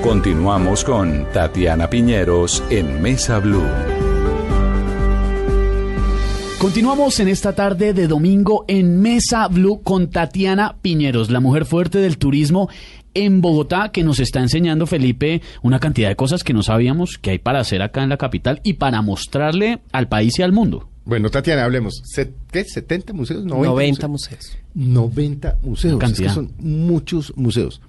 [0.06, 3.65] Continuamos con Tatiana Piñeros en Mesa Blue.
[6.60, 11.98] Continuamos en esta tarde de domingo en Mesa Blue con Tatiana Piñeros, la mujer fuerte
[11.98, 12.70] del turismo
[13.15, 17.32] en Bogotá, que nos está enseñando, Felipe, una cantidad de cosas que no sabíamos que
[17.32, 20.88] hay para hacer acá en la capital y para mostrarle al país y al mundo.
[21.06, 22.04] Bueno, Tatiana, hablemos.
[22.52, 22.63] ¿Qué?
[22.63, 23.44] ¿70 museos?
[23.44, 24.39] 90, 90 museos.
[24.39, 24.65] museos.
[24.76, 26.04] 90 museos.
[26.04, 27.82] Es que son muchos museos.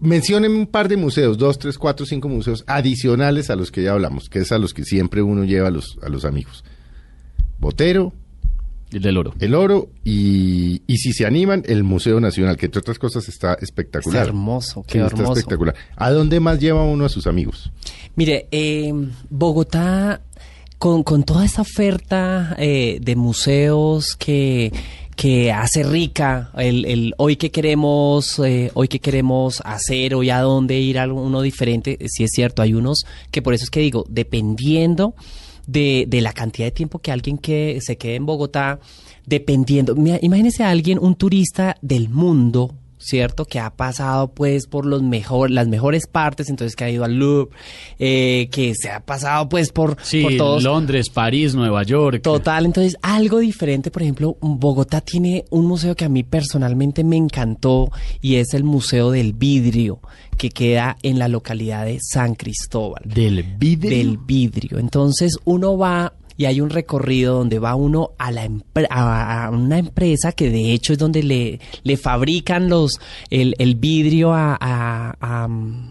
[0.00, 3.92] Mencionen un par de museos, dos, tres, cuatro, cinco museos adicionales a los que ya
[3.92, 6.64] hablamos, que es a los que siempre uno lleva a los, a los amigos.
[7.58, 8.12] Botero,
[8.92, 9.34] El del oro.
[9.40, 13.54] el oro y, y si se animan, el Museo Nacional, que entre otras cosas está
[13.54, 14.20] espectacular.
[14.22, 15.32] Está hermoso, Sí, qué está hermoso.
[15.40, 15.74] espectacular.
[15.96, 17.72] ¿A dónde más lleva uno a sus amigos?
[18.14, 18.92] Mire, eh,
[19.30, 20.20] Bogotá,
[20.78, 24.72] con, con toda esta oferta eh, de museos que,
[25.18, 30.42] que hace rica el, el hoy que queremos, eh, hoy que queremos hacer, hoy a
[30.42, 33.80] dónde ir a uno diferente, sí es cierto, hay unos que por eso es que
[33.80, 35.16] digo, dependiendo
[35.66, 38.78] de, de la cantidad de tiempo que alguien que se quede en Bogotá,
[39.26, 43.44] dependiendo, imagínese a alguien, un turista del mundo, ¿cierto?
[43.44, 47.14] Que ha pasado pues por los mejor, las mejores partes, entonces que ha ido al
[47.18, 47.50] Louvre,
[47.98, 50.62] eh, que se ha pasado pues por, Sí, por todos.
[50.62, 52.22] Londres, París, Nueva York.
[52.22, 57.16] Total, entonces algo diferente, por ejemplo, Bogotá tiene un museo que a mí personalmente me
[57.16, 60.00] encantó y es el Museo del Vidrio,
[60.36, 63.96] que queda en la localidad de San Cristóbal Del vidrio.
[63.96, 64.78] del vidrio.
[64.78, 68.48] Entonces uno va y hay un recorrido donde va uno a la
[68.88, 72.92] a, a una empresa que de hecho es donde le, le fabrican los
[73.28, 75.48] el, el vidrio a, a- a-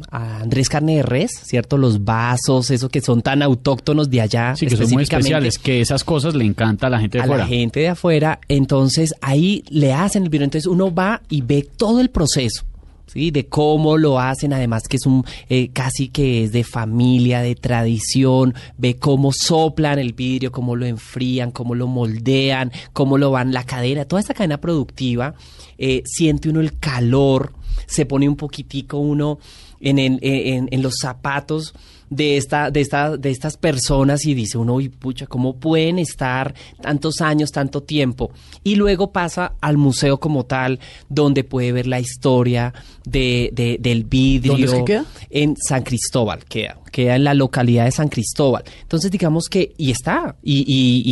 [0.10, 1.78] a Andrés Carne de Res, ¿cierto?
[1.78, 4.56] Los vasos, esos que son tan autóctonos de allá.
[4.56, 7.28] Sí, que son muy especiales, que esas cosas le encanta a la gente de a
[7.28, 7.44] fuera.
[7.44, 11.68] la gente de afuera, entonces ahí le hacen el vidrio, entonces uno va y ve
[11.76, 12.64] todo el proceso.
[13.08, 13.32] ¿Sí?
[13.32, 17.56] de cómo lo hacen, además que es un eh, casi que es de familia, de
[17.56, 23.54] tradición, ve cómo soplan el vidrio, cómo lo enfrían, cómo lo moldean, cómo lo van
[23.54, 25.36] la cadena, toda esta cadena productiva,
[25.78, 27.54] eh, siente uno el calor,
[27.86, 29.40] se pone un poquitico uno
[29.80, 31.74] en, en, en- en los zapatos
[32.10, 36.54] de esta, de esta, de estas personas y dice uno, uy, pucha, ¿cómo pueden estar
[36.82, 38.32] tantos años, tanto tiempo?
[38.64, 42.74] Y luego pasa al museo como tal, donde puede ver la historia
[43.06, 44.54] de, de- del vidrio.
[44.54, 45.06] ¿Dónde es que queda?
[45.30, 48.64] En San Cristóbal queda, queda en la localidad de San Cristóbal.
[48.82, 51.04] Entonces digamos que, y está, y, y-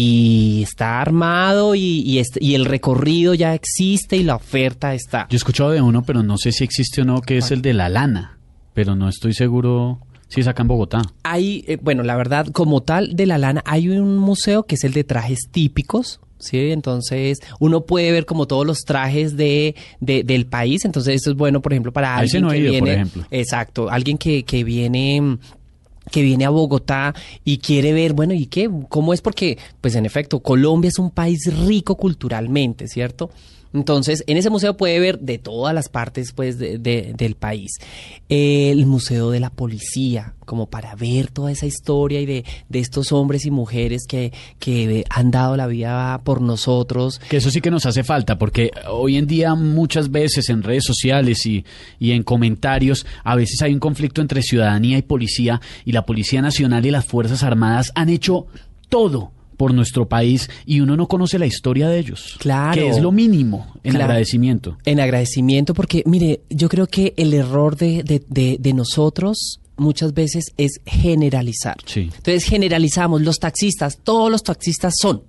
[0.60, 5.27] y está armado y, y, este- y el recorrido ya existe y la oferta está.
[5.29, 7.62] Yo he escuchado de uno, pero no sé si existe o no, que es el
[7.62, 8.38] de la lana.
[8.73, 11.01] Pero no estoy seguro si es acá en Bogotá.
[11.23, 14.83] Hay, eh, bueno, la verdad, como tal de la lana, hay un museo que es
[14.83, 16.19] el de trajes típicos.
[16.38, 21.31] Sí, entonces uno puede ver como todos los trajes de, de- del país, entonces eso
[21.31, 23.23] es bueno, por ejemplo, para alguien no que ido, por viene, ejemplo.
[23.31, 25.38] exacto, alguien que, que viene
[26.11, 28.69] que viene a Bogotá y quiere ver, bueno, ¿y qué?
[28.89, 29.21] ¿Cómo es?
[29.21, 33.31] Porque, pues en efecto, Colombia es un país rico culturalmente, ¿cierto?
[33.75, 37.73] Entonces, en ese museo puede ver de todas las partes, pues, de- de- del país.
[38.29, 43.11] El Museo de la Policía, como para ver toda esa historia y de, de estos
[43.11, 47.19] hombres y mujeres que, que han dado la vida por nosotros.
[47.29, 50.85] Que eso sí que nos hace falta, porque hoy en día muchas veces en redes
[50.85, 51.65] sociales y,
[51.99, 56.41] y en comentarios, a veces hay un conflicto entre ciudadanía y policía, y la Policía
[56.41, 58.47] Nacional y las Fuerzas Armadas han hecho
[58.89, 62.35] todo por nuestro país y uno no conoce la historia de ellos.
[62.39, 62.73] Claro.
[62.81, 64.05] Que es lo mínimo en Claro.
[64.05, 64.77] agradecimiento.
[64.85, 70.13] En agradecimiento, porque mire, yo creo que el error de, de, de- de nosotros muchas
[70.13, 71.77] veces es generalizar.
[71.85, 72.01] Sí.
[72.15, 75.23] Entonces generalizamos, los taxistas, todos los taxistas son,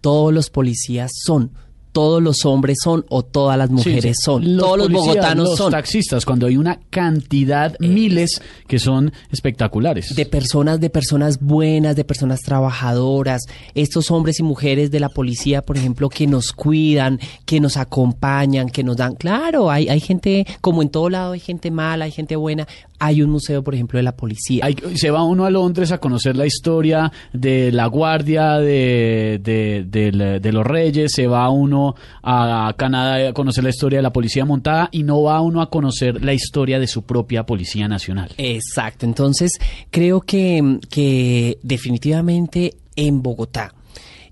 [0.00, 1.50] todos los policías son,
[1.94, 4.22] todos los hombres son o todas las mujeres Sí, sí.
[4.24, 5.70] son, todos los policías, bogotanos los son.
[5.70, 10.14] taxistas, cuando hay una cantidad, miles, que son espectaculares.
[10.14, 13.42] de personas, de personas buenas, de personas trabajadoras,
[13.76, 18.68] estos hombres y mujeres de la policía, por ejemplo, que nos cuidan, que nos acompañan,
[18.70, 22.10] que nos dan, claro, hay, hay gente, como en todo lado hay gente mala, hay
[22.10, 22.66] gente buena,
[22.98, 24.64] hay un museo, por ejemplo, de la policía.
[24.64, 30.40] Hay- se va uno a Londres a conocer la historia de la guardia de, de,
[30.40, 31.83] de los reyes, se va uno
[32.22, 35.70] a Canadá a conocer la historia de la policía montada y no va uno a
[35.70, 38.30] conocer la historia de su propia policía nacional.
[38.38, 39.58] Exacto, entonces
[39.90, 43.74] creo que, que definitivamente en Bogotá,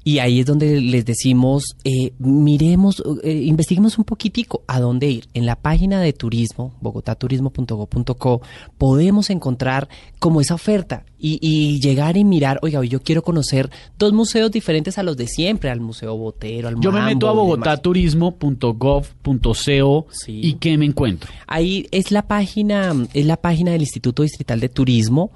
[0.04, 5.28] y ahí es donde les decimos, eh, miremos, eh, investiguemos un poquitico a dónde ir.
[5.34, 8.42] En la página de turismo, bogotaturismo.go.co,
[8.78, 9.88] podemos encontrar
[10.18, 14.50] como esa oferta y, y llegar y mirar, oiga, hoy yo quiero conocer dos museos
[14.50, 20.40] diferentes a los de siempre, al Museo Botero, al Yo me meto a bogotaturismo.gov.co Sí.
[20.42, 21.30] y ¿qué me encuentro?
[21.46, 25.30] Ahí es la página, es la página del Instituto Distrital de Turismo,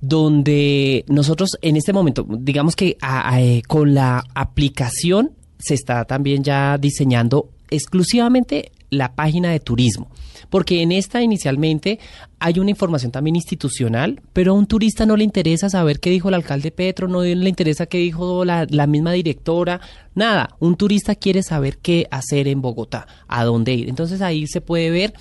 [0.00, 6.44] donde nosotros en este momento, digamos que a- eh, con la aplicación se está también
[6.44, 10.08] ya diseñando exclusivamente la página de turismo.
[10.50, 11.98] Porque en esta inicialmente
[12.38, 16.28] hay una información también institucional, pero a un turista no le interesa saber qué dijo
[16.28, 19.80] el alcalde Petro, no le interesa qué dijo la, la misma directora,
[20.14, 20.56] nada.
[20.58, 23.90] Un turista quiere saber qué hacer en Bogotá, a dónde ir.
[23.90, 25.12] Entonces ahí se puede ver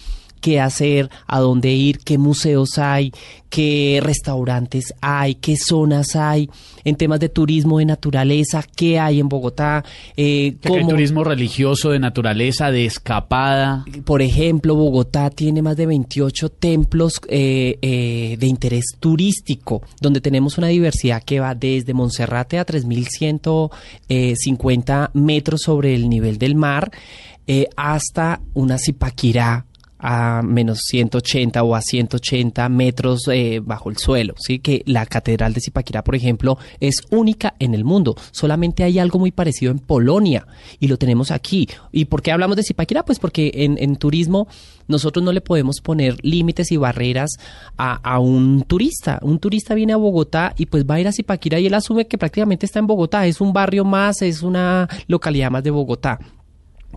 [0.47, 3.12] qué hacer, a dónde ir, qué museos hay,
[3.49, 6.49] qué restaurantes hay, qué zonas hay,
[6.86, 9.83] en temas de turismo de naturaleza, qué hay en Bogotá,
[10.15, 13.83] eh, Que hay cómo- turismo religioso, de naturaleza, de escapada.
[14.05, 20.57] por ejemplo, Bogotá tiene más de 28 templos eh, eh, de interés turístico, donde tenemos
[20.57, 26.89] una diversidad que va desde Monserrate a 3.150 metros sobre el nivel del mar,
[27.47, 29.65] eh, hasta una Zipaquirá
[29.99, 34.60] a menos 180 o a 180 metros eh, bajo el suelo, ¿sí?
[34.60, 38.15] Que la Catedral de Zipaquirá, por ejemplo, es única en el mundo.
[38.31, 40.47] Solamente hay algo muy parecido en Polonia
[40.79, 41.67] y lo tenemos aquí.
[41.91, 43.03] ¿Y por qué hablamos de Zipaquirá?
[43.03, 44.47] Pues porque en, en turismo
[44.88, 47.31] nosotros no le podemos poner límites y barreras
[47.77, 49.19] a, a un turista.
[49.21, 52.07] Un turista viene a Bogotá y pues va a ir a Zipaquirá y él asume
[52.07, 53.25] que prácticamente está en Bogotá.
[53.25, 56.19] Es un barrio más, es una localidad más de Bogotá.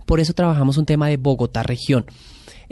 [0.05, 2.05] Por eso trabajamos un tema de Bogotá región.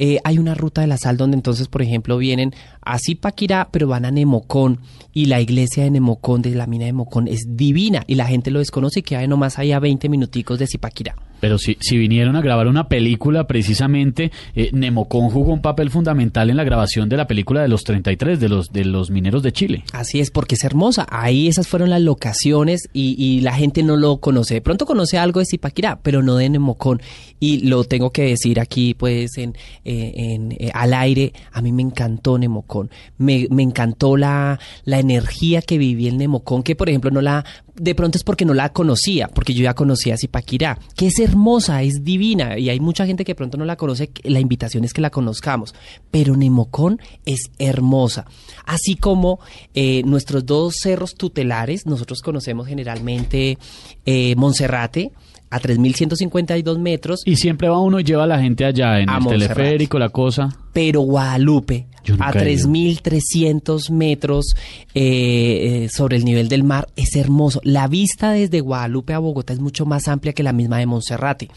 [0.01, 3.89] Eh, hay una ruta de la sal donde entonces, por ejemplo, vienen a Zipaquirá, pero
[3.89, 4.79] van a Nemocón.
[5.11, 8.05] Y la iglesia de Nemocón, de la mina de Nemocón, es divina.
[8.07, 11.15] Y la gente lo desconoce y queda nomás ahí a 20 minuticos de Zipaquirá.
[11.39, 16.49] Pero si, si vinieron a grabar una película, precisamente, eh, Nemocón jugó un papel fundamental
[16.49, 19.51] en la grabación de la película de los 33, de los, de los mineros de
[19.51, 19.83] Chile.
[19.93, 21.07] Así es, porque es hermosa.
[21.09, 24.55] Ahí esas fueron las locaciones y, y la gente no lo conoce.
[24.55, 27.01] De pronto conoce algo de Zipaquirá, pero no de Nemocón.
[27.39, 31.33] Y lo tengo que decir aquí, pues, en, eh, eh, al aire.
[31.51, 32.89] A mí me encantó Nemocón.
[33.17, 37.45] Me, me encantó la, la energía que viví en Nemocón, que por ejemplo no la...
[37.79, 41.81] De pronto es porque no la conocía, porque yo ya conocía Zipaquirá, que es hermosa,
[41.81, 44.93] es divina, y hay mucha gente que de pronto no la conoce, la invitación es
[44.93, 45.73] que la conozcamos,
[46.11, 48.25] pero Nemocón es hermosa.
[48.65, 49.39] Así como
[49.73, 53.57] eh, nuestros dos cerros tutelares, nosotros conocemos generalmente
[54.05, 55.11] eh, Monserrate,
[55.51, 59.17] a 3.152 metros, Y siempre va uno y lleva a la gente allá, en A
[59.17, 60.49] el teleférico, la cosa.
[60.79, 61.87] Pero Guadalupe
[62.19, 62.69] a he ido.
[62.69, 64.55] 3.300 metros
[64.95, 67.59] eh, eh, sobre el nivel del mar es hermoso.
[67.65, 71.49] La vista desde Guadalupe a Bogotá es mucho más amplia que la misma de Monserrate.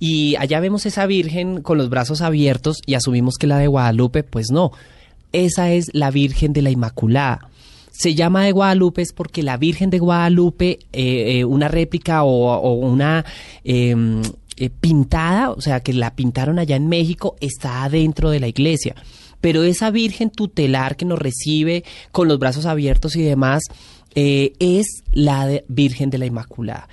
[0.00, 4.22] Y allá vemos esa Virgen con los brazos abiertos y asumimos que la de Guadalupe,
[4.22, 4.72] pues no.
[5.32, 7.50] Esa es la Virgen de la Inmaculada.
[7.90, 12.50] Se llama de Guadalupe es porque la Virgen de Guadalupe, eh, eh, una réplica o,
[12.50, 13.26] o una
[13.62, 13.94] eh,
[14.56, 18.94] eh, pintada, o sea, que la pintaron allá en México, está adentro de la iglesia.
[19.40, 23.62] Pero esa Virgen tutelar que nos recibe con los brazos abiertos y demás,
[24.14, 26.88] eh, es la Virgen de la Inmaculada.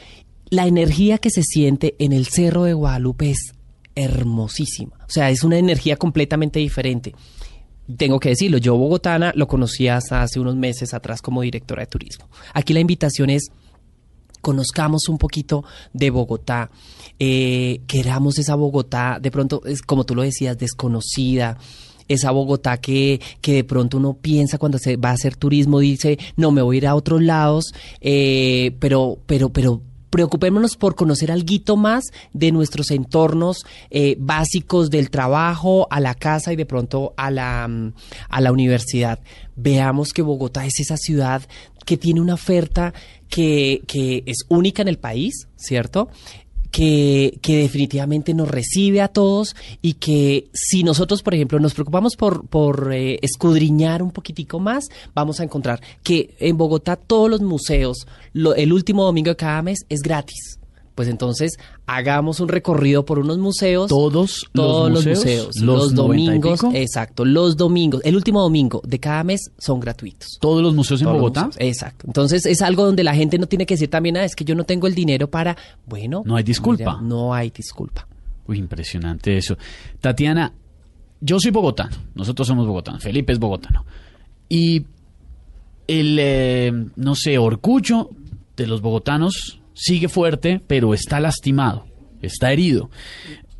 [0.49, 3.53] La energía que se siente en el Cerro de Guadalupe es
[3.95, 4.97] hermosísima.
[5.07, 7.13] O sea, es una energía completamente diferente.
[7.97, 11.87] Tengo que decirlo, yo bogotana lo conocí hasta hace unos meses atrás como directora de
[11.87, 12.27] turismo.
[12.53, 13.51] Aquí la invitación es
[14.41, 16.69] conozcamos un poquito de Bogotá,
[17.19, 21.57] eh, queramos esa Bogotá, de pronto, es como tú lo decías, desconocida,
[22.07, 26.17] esa Bogotá que, que de pronto uno piensa cuando se va a hacer turismo, dice,
[26.35, 31.31] no, me voy a ir a otros lados, eh, pero, pero, pero preocupémonos por conocer
[31.31, 37.13] algo más de nuestros entornos eh, básicos del trabajo a la casa y de pronto
[37.17, 37.69] a la,
[38.29, 39.19] a la universidad.
[39.55, 41.41] Veamos que Bogotá es esa ciudad
[41.85, 42.93] que tiene una oferta
[43.31, 46.09] que, que es única en el país, ¿cierto?
[46.69, 52.15] que, que definitivamente nos recibe a todos y que si nosotros, por ejemplo, nos preocupamos
[52.15, 57.41] por, por eh, escudriñar un poquitico más, vamos a encontrar que en Bogotá todos los
[57.41, 60.59] museos, lo- el último domingo de cada mes es gratis.
[60.95, 63.87] Pues entonces hagamos un recorrido por unos museos.
[63.87, 68.15] Todos los todos los museos, museos, los los, 90 y domingos, exacto, los domingos, el
[68.15, 70.37] último domingo de cada mes son gratuitos.
[70.41, 71.45] Todos los museos en Todos los Bogotá.
[71.45, 72.05] museos, Exacto.
[72.07, 74.55] Entonces es algo donde la gente no tiene que decir también, ah, es que yo
[74.55, 75.55] no tengo el dinero para.
[75.85, 76.23] Bueno.
[76.25, 76.95] No hay disculpa.
[76.95, 78.07] mira, no hay disculpa.
[78.47, 79.57] Uy, impresionante eso.
[79.99, 80.53] Tatiana,
[81.21, 83.85] yo soy bogotano, nosotros somos bogotanos, Felipe es bogotano.
[84.49, 84.85] Y
[85.87, 88.09] el, eh, no sé, orgullo
[88.57, 91.87] de los bogotanos sigue fuerte, pero está lastimado,
[92.21, 92.91] está herido.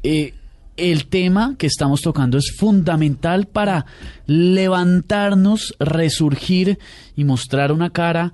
[0.04, 0.36] Eh,
[0.78, 3.88] el tema que estamos tocando es fundamental para
[4.28, 6.78] levantarnos, resurgir
[7.16, 8.34] y mostrar una cara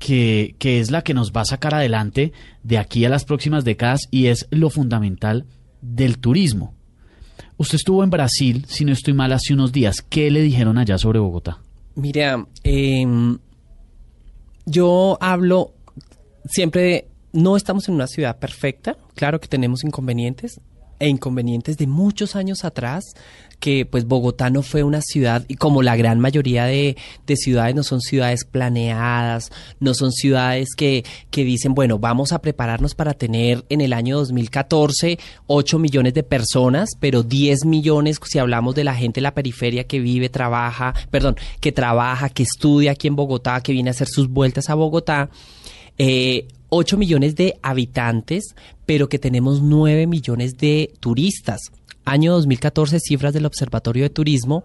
[0.00, 2.32] que, que es la que nos va a sacar adelante
[2.64, 5.46] de aquí a las próximas décadas y es lo fundamental
[5.80, 6.74] del turismo.
[7.56, 10.02] Usted estuvo en Brasil, si no estoy mal, hace unos días.
[10.02, 11.58] ¿Qué le dijeron allá sobre Bogotá?
[11.94, 13.38] Mira, em,
[14.66, 15.74] yo hablo
[16.48, 20.60] siempre, no estamos en una ciudad perfecta, claro que tenemos inconvenientes,
[21.00, 23.04] e inconvenientes de muchos años atrás,
[23.60, 27.74] que pues Bogotá no fue una ciudad, y como la gran mayoría de, de ciudades
[27.74, 29.50] no son ciudades planeadas,
[29.80, 34.16] no son ciudades que, que dicen, bueno, vamos a prepararnos para tener en el año
[34.18, 39.34] 2014 8 millones de personas, pero 10 millones si hablamos de la gente de la
[39.34, 43.92] periferia que vive, trabaja, perdón, que trabaja, que estudia aquí en Bogotá, que viene a
[43.92, 45.30] hacer sus vueltas a Bogotá.
[45.96, 48.54] Eh, 8 millones de habitantes,
[48.86, 51.60] pero que tenemos 9 millones de turistas.
[52.04, 54.64] Año 2014, cifras del Observatorio de Turismo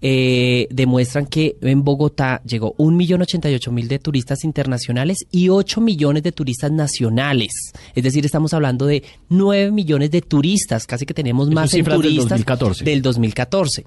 [0.00, 6.72] eh, demuestran que en Bogotá llegó 1.088.000 de turistas internacionales y 8 millones de turistas
[6.72, 7.52] nacionales.
[7.94, 11.98] Es decir, estamos hablando de 9 millones de turistas, casi que tenemos más en cifras
[11.98, 12.84] del turistas 2014.
[12.84, 13.84] del 2014.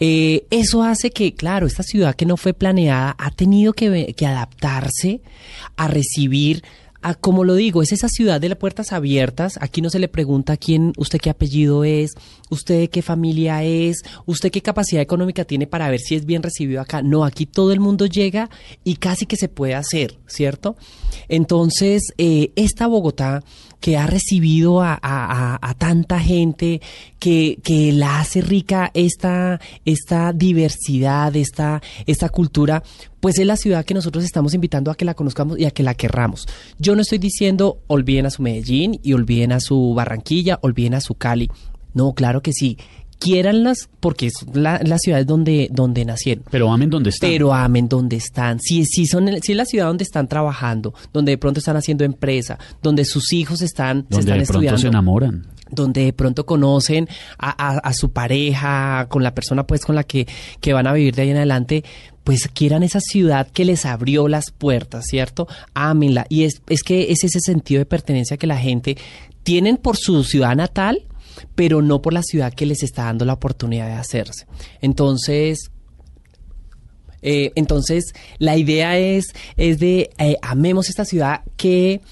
[0.00, 4.26] Eh, eso hace que, claro, esta ciudad que no fue planeada ha tenido que, que
[4.26, 5.20] adaptarse
[5.76, 6.64] a recibir,
[7.02, 9.58] a, como lo digo, es esa ciudad de las puertas abiertas.
[9.60, 12.12] Aquí no se le pregunta quién, usted qué apellido es,
[12.54, 16.42] usted de qué familia es, usted qué capacidad económica tiene para ver si es bien
[16.42, 17.02] recibido acá.
[17.02, 18.48] No, aquí todo el mundo llega
[18.82, 20.76] y casi que se puede hacer, ¿cierto?
[21.28, 23.42] Entonces, eh, esta Bogotá
[23.84, 26.80] que ha recibido a, tanta gente,
[27.18, 32.82] que, que la hace rica esta, esta diversidad, esta, esta cultura,
[33.20, 35.82] pues es la ciudad que nosotros estamos invitando a que la conozcamos y a que
[35.82, 36.46] la querramos.
[36.78, 41.02] Yo no estoy diciendo olviden a su Medellín y olviden a su Barranquilla, olviden a
[41.02, 41.50] su Cali.
[41.94, 42.76] No, claro que sí.
[43.18, 47.30] Quiéranlas porque es la, las ciudades donde, donde nacieron Pero amen donde están.
[47.30, 48.60] pero amen donde están.
[48.60, 52.04] Si, si, son, si es la ciudad donde están trabajando, donde de pronto están haciendo
[52.04, 55.46] empresa, donde sus hijos están, se donde están de pronto estudiando, se enamoran.
[55.70, 60.02] donde de pronto conocen a, a- a su pareja, con la persona pues con la
[60.04, 60.26] que,
[60.60, 61.82] que van a vivir de ahí en adelante,
[62.24, 65.46] pues quieran esa ciudad que les abrió las puertas, ¿cierto?
[65.72, 66.26] Ámenla.
[66.28, 68.98] Y es, es que es ese sentido de pertenencia que la gente
[69.44, 71.02] tienen por su ciudad natal,
[71.54, 74.46] pero no por la ciudad que les está dando la oportunidad de hacerse.
[74.80, 75.70] Entonces,
[77.26, 82.02] eh, entonces, la idea es, es de eh, amemos esta ciudad que,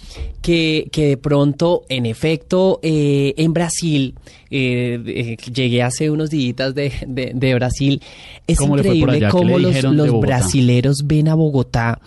[0.41, 4.15] que, que de pronto, en efecto, eh, en Brasil,
[4.51, 8.01] eh, eh, llegué hace unos días de, de, de Brasil,
[8.47, 12.01] es ¿Cómo le fue por increíble cómo los, los brasileros ven a Bogotá.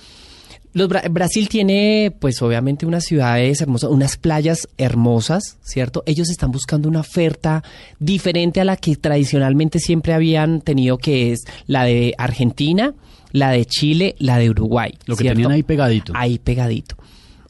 [0.76, 6.04] Los Bra- Brasil tiene, pues obviamente, unas ciudades hermosas, unas playas hermosas, ¿cierto?
[6.06, 7.64] Ellos están buscando una oferta
[7.98, 12.94] diferente a la que tradicionalmente siempre habían tenido, que es la de Argentina,
[13.32, 14.92] la de Chile, la de Uruguay.
[15.06, 15.36] Lo que ¿cierto?
[15.38, 16.12] tenían ahí pegadito.
[16.14, 16.98] Ahí pegadito.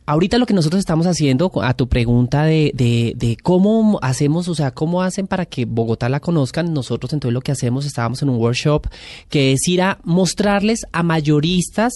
[0.05, 4.53] Ahorita lo que nosotros estamos haciendo, a tu pregunta de, de, de cómo hacemos, o
[4.53, 8.29] sea, cómo hacen para que Bogotá la conozcan, nosotros entonces lo que hacemos, estábamos en
[8.29, 8.85] un workshop,
[9.29, 11.91] que es ir a mostrarles a mayoristas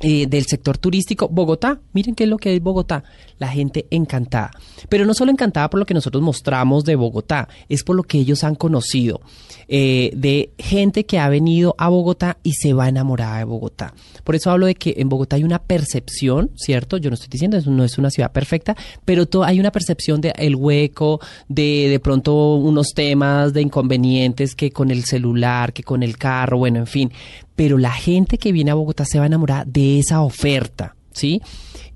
[0.00, 1.80] eh, del sector turístico, Bogotá.
[1.92, 3.04] Miren qué es lo que es Bogotá.
[3.38, 4.50] La gente encantada.
[4.88, 8.18] Pero no solo encantada por lo que nosotros mostramos de Bogotá, es por lo que
[8.18, 9.20] ellos han conocido.
[9.66, 13.94] eh, de gente que ha venido a Bogotá y se va enamorada de Bogotá.
[14.22, 16.98] Por eso hablo de que en Bogotá hay una percepción, ¿cierto?
[16.98, 18.76] Yo no estoy diciendo, es- no es una ciudad perfecta,
[19.06, 21.18] pero to- hay una percepción de el hueco,
[21.48, 26.58] de de pronto unos temas de inconvenientes que con el celular, que con el carro,
[26.58, 27.10] bueno, en fin.
[27.56, 31.40] Pero la gente que viene a Bogotá se va a enamorar de esa oferta, ¿sí?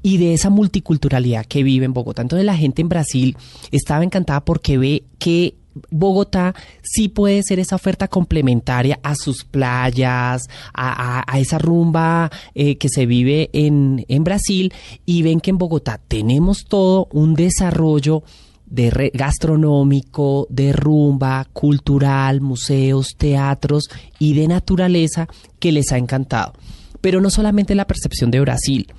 [0.02, 2.22] Y de esa multiculturalidad que vive en Bogotá.
[2.22, 3.36] Entonces la gente en Brasil
[3.72, 5.54] estaba encantada porque ve que
[5.90, 12.30] Bogotá sí puede ser esa oferta complementaria a sus playas, a, a- a esa rumba
[12.54, 14.72] eh, que se vive en, en Brasil
[15.06, 18.22] y ven que en Bogotá tenemos todo un desarrollo
[18.70, 23.84] de re- gastronómico, de rumba, cultural, museos, teatros
[24.18, 26.52] y de naturaleza que les ha encantado.
[27.00, 28.92] Pero no solamente la percepción de Brasil.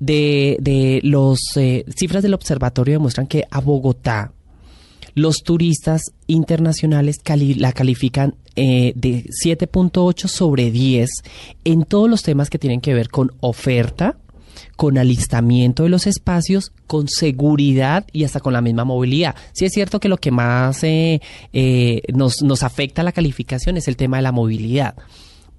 [0.00, 4.32] De, de los eh, cifras del observatorio demuestran que a Bogotá
[5.14, 7.18] los turistas internacionales
[7.56, 11.08] la califican eh, de 7.8 sobre 10
[11.64, 14.16] en todos los temas que tienen que ver con oferta,
[14.76, 19.34] con alistamiento de los espacios, con seguridad y hasta con la misma movilidad.
[19.52, 21.20] Sí es cierto que lo que más eh,
[21.52, 24.94] eh, nos, nos afecta a la calificación es el tema de la movilidad,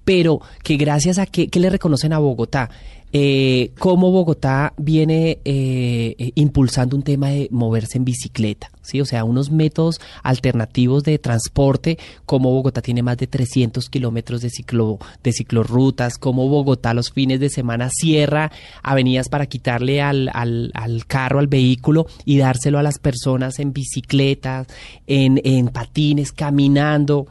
[0.04, 2.70] pero que gracias a que, que le reconocen a Bogotá,
[3.16, 9.00] eh, cómo Bogotá viene eh, impulsando un tema de moverse en bicicleta, ¿sí?
[9.00, 11.96] O sea, unos métodos alternativos de transporte,
[12.26, 17.38] como Bogotá tiene más de 300 kilómetros de, ciclo, de ciclorrutas, como Bogotá los fines
[17.38, 18.50] de semana cierra
[18.82, 23.72] avenidas para quitarle al, al, al carro, al vehículo y dárselo a las personas en
[23.72, 24.66] bicicletas,
[25.06, 27.28] en, en patines, caminando.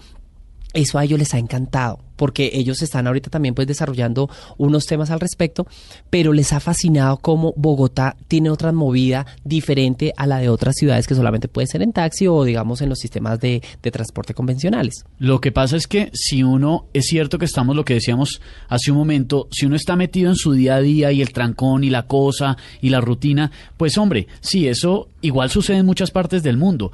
[0.74, 2.00] Eso a ellos les ha encantado.
[2.16, 5.68] porque ellos están ahorita también pues desarrollando unos temas al respecto,
[6.10, 11.08] pero les ha fascinado cómo Bogotá tiene otra movida diferente a la de otras ciudades
[11.08, 15.04] que solamente puede ser en taxi o digamos en los sistemas de, de transporte convencionales.
[15.20, 18.92] Lo que pasa es que si uno, es cierto que estamos, lo que decíamos hace
[18.92, 21.90] un momento, si uno está metido en su día a día y el trancón y
[21.90, 26.58] la cosa y la rutina, pues hombre, sí, eso igual sucede en muchas partes del
[26.58, 26.92] mundo.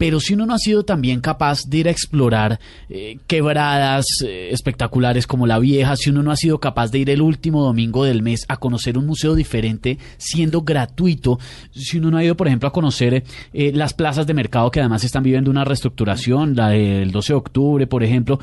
[0.00, 4.48] Pero si uno no ha sido también capaz de ir a explorar eh, quebradas eh,
[4.50, 8.04] espectaculares como la vieja, si uno no ha sido capaz de ir el último domingo
[8.04, 11.38] del mes a conocer un museo diferente siendo gratuito,
[11.72, 14.80] si uno no ha ido, por ejemplo, a conocer eh, las plazas de mercado que
[14.80, 18.40] además están viviendo una reestructuración, la del 12 de octubre, por ejemplo,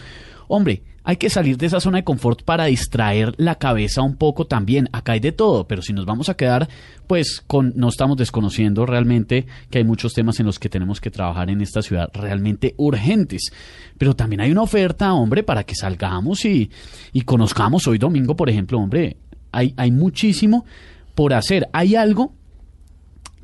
[0.48, 4.45] hombre, hay que salir de esa zona de confort para distraer la cabeza un poco
[4.45, 4.89] también.
[4.91, 6.68] Acá hay de todo, pero si nos vamos a quedar,
[7.08, 11.10] pues con, no estamos desconociendo realmente que hay muchos temas en los que tenemos que
[11.10, 13.52] trabajar en esta ciudad realmente urgentes.
[13.98, 16.70] Pero también hay una oferta, hombre, para que salgamos y,
[17.14, 19.16] y conozcamos hoy domingo, por ejemplo, hombre,
[19.54, 20.66] hay, hay muchísimo
[21.16, 21.70] por hacer.
[21.72, 22.34] Hay algo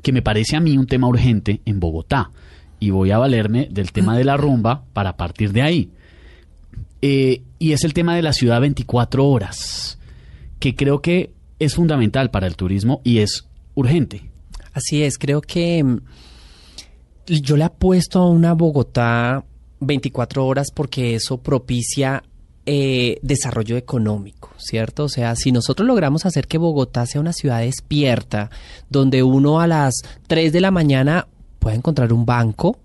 [0.02, 2.30] que me parece a mí un tema urgente en Bogotá.
[2.78, 5.90] Y voy a valerme del tema de la rumba para partir de ahí.
[7.06, 9.98] Eh, y es el tema de la ciudad 24 horas,
[10.58, 14.30] que creo que es fundamental para el turismo y es urgente.
[14.72, 15.98] Así es, creo que mm,
[17.26, 19.44] yo le apuesto a una Bogotá
[19.80, 22.24] 24 horas porque eso propicia
[22.64, 25.04] eh, desarrollo económico, ¿cierto?
[25.04, 28.48] O sea, si nosotros logramos hacer que Bogotá sea una ciudad despierta,
[28.88, 29.96] donde uno a las
[30.26, 31.28] 3 de la mañana
[31.58, 32.78] pueda encontrar un banco,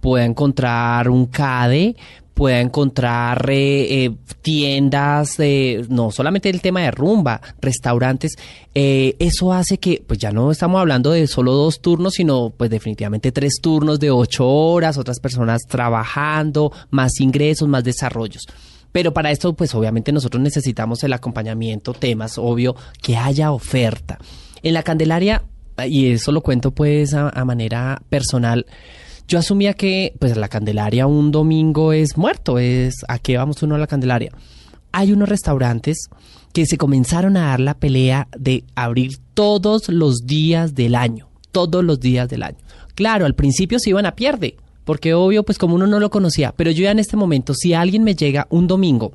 [0.00, 1.96] pueda encontrar un CADE,
[2.36, 4.10] pueda encontrar eh, eh,
[4.42, 8.36] tiendas, eh, no solamente el tema de rumba, restaurantes,
[8.74, 12.68] eh, eso hace que, pues ya no estamos hablando de solo dos turnos, sino pues
[12.68, 18.46] definitivamente tres turnos de ocho horas, otras personas trabajando, más ingresos, más desarrollos.
[18.92, 24.18] Pero para esto, pues obviamente nosotros necesitamos el acompañamiento, temas, obvio, que haya oferta.
[24.62, 25.42] En la Candelaria,
[25.88, 28.66] y eso lo cuento pues a, a manera personal,
[29.28, 33.74] yo asumía que pues la Candelaria un domingo es muerto, es a qué vamos uno
[33.74, 34.32] a la Candelaria.
[34.92, 36.08] Hay unos restaurantes
[36.52, 41.84] que se comenzaron a dar la pelea de abrir todos los días del año, todos
[41.84, 42.58] los días del año.
[42.94, 46.54] Claro, al principio se iban a pierde, porque obvio, pues como uno no lo conocía,
[46.56, 49.12] pero yo ya en este momento, si alguien me llega un domingo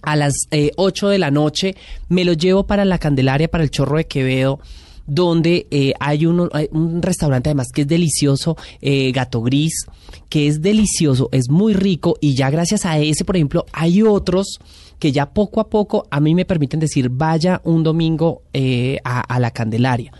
[0.00, 1.76] a las eh, 8 de la noche,
[2.08, 4.60] me lo llevo para la Candelaria, para el Chorro de Quevedo,
[5.06, 9.86] donde eh, hay, uno- hay un restaurante además que es delicioso, eh, Gato Gris,
[10.28, 14.58] que es delicioso, es muy rico y ya gracias a ese, por ejemplo, hay otros
[14.98, 19.20] que ya poco a poco a mí me permiten decir vaya un domingo eh, a,
[19.20, 20.12] a la Candelaria.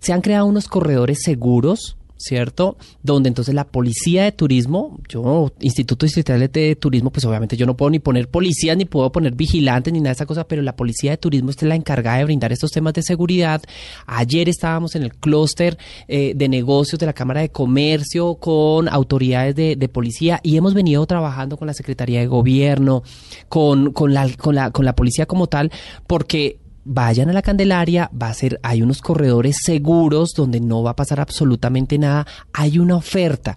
[0.00, 2.76] Se han creado unos corredores seguros, ¿cierto?
[3.02, 7.76] Donde entonces la policía de turismo, yo, Instituto Distrital de Turismo, pues obviamente yo no
[7.76, 10.76] puedo ni poner policías, ni puedo poner vigilantes, ni nada de esa cosa, pero la
[10.76, 13.62] policía de turismo es la encargada de brindar estos temas de seguridad.
[14.06, 19.54] Ayer estábamos en el clúster eh, de negocios de la Cámara de Comercio con autoridades
[19.54, 23.02] de, de policía y hemos venido trabajando con la Secretaría de Gobierno,
[23.48, 25.70] con, con, la, con, la, con la policía como tal,
[26.06, 26.58] porque
[26.88, 30.96] vayan a la Candelaria, va a ser, hay unos corredores seguros donde no va a
[30.96, 33.56] pasar absolutamente nada, hay una oferta.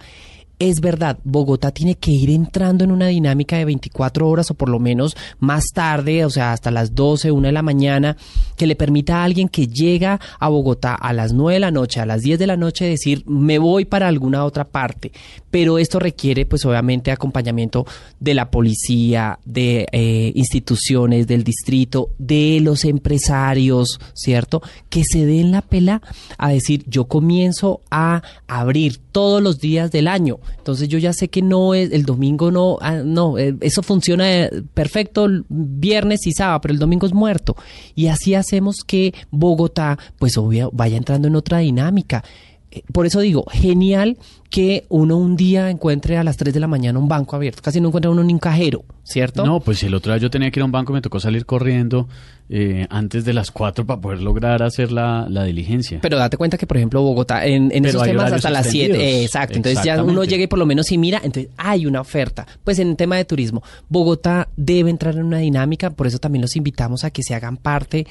[0.59, 4.69] Es verdad, Bogotá tiene que ir entrando en una dinámica de 24 horas o por
[4.69, 8.15] lo menos más tarde, o sea, hasta las 12, 1 de la mañana,
[8.61, 11.99] que le permita a alguien que llega a Bogotá a las 9 de la noche,
[11.99, 15.11] a las 10 de la noche, decir, me voy para alguna otra parte.
[15.49, 17.87] Pero esto requiere, pues obviamente, acompañamiento
[18.19, 24.61] de la policía, de eh, instituciones, del distrito, de los empresarios, ¿cierto?
[24.89, 26.03] Que se den la pela
[26.37, 30.39] a decir, yo comienzo a abrir todos los días del año.
[30.57, 34.31] Entonces yo ya sé que no es, el domingo no, ah, no, eh, eso funciona
[34.31, 37.55] eh, perfecto viernes y sábado, pero el domingo es muerto.
[37.95, 42.21] Y así hacemos que Bogotá, pues obvio, vaya entrando en otra dinámica.
[42.69, 44.17] Eh, Por eso digo, genial
[44.49, 47.61] que uno un día encuentre a las 3 de la mañana un banco abierto.
[47.61, 49.45] Casi no encuentra uno ni un cajero, ¿cierto?
[49.45, 51.21] No, pues el otro día yo tenía que ir a un banco y me tocó
[51.21, 52.09] salir corriendo
[52.53, 55.99] eh, antes de las 4 para poder lograr hacer la, la diligencia.
[56.01, 58.87] Pero date cuenta que, por ejemplo, Bogotá, en, en esos temas hasta las 7.
[58.87, 59.25] extendidos.
[59.25, 59.55] exacto.
[59.55, 62.45] Entonces ya uno llega y por lo menos si mira, entonces hay una oferta.
[62.65, 66.41] Pues en el tema de turismo, Bogotá debe entrar en una dinámica, por eso también
[66.41, 68.05] los invitamos a que se hagan parte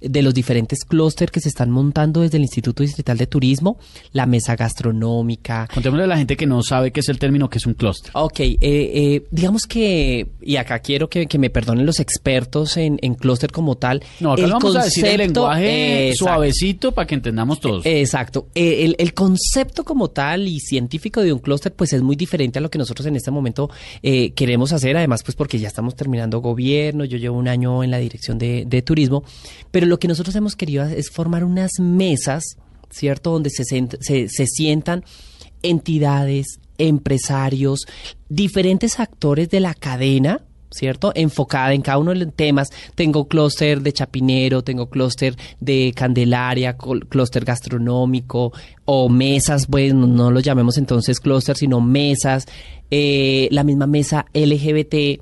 [0.00, 3.78] de los diferentes clústeres que se están montando desde el Instituto Distrital de Turismo,
[4.12, 7.48] la mesa gastronómica, ¿Cuántas Contémosle a la gente que no sabe qué es el término,
[7.48, 8.10] que es un clúster.
[8.14, 12.98] Ok, eh, eh, digamos que, y acá quiero que, que me perdonen los expertos en,
[13.02, 13.83] en clúster como tal.
[14.20, 16.24] No, acá el lo vamos a decir concepto- lenguaje Exacto.
[16.24, 17.84] suavecito para que entendamos todos.
[17.86, 18.48] Exacto.
[18.54, 22.58] Eh, El, el concepto como tal y científico de un clúster pues es muy diferente
[22.58, 23.70] a lo que nosotros en este momento
[24.02, 27.90] eh, queremos hacer, además pues porque ya estamos terminando gobierno, yo llevo un año en
[27.90, 29.24] la dirección de, de turismo,
[29.70, 32.44] pero lo que nosotros hemos querido es formar unas mesas,
[32.90, 33.30] ¿cierto?
[33.32, 35.04] Donde se, se, se sientan
[35.62, 37.80] entidades, empresarios,
[38.28, 40.40] diferentes actores de la cadena,
[40.74, 41.12] ¿cierto?
[41.14, 42.70] Enfocada en cada uno de los temas.
[42.94, 48.52] Tengo clúster de Chapinero, tengo clúster de Candelaria, clúster gastronómico
[48.84, 52.46] o mesas, bueno, no lo llamemos entonces clúster, sino mesas,
[52.90, 55.20] eh, la misma mesa LGBT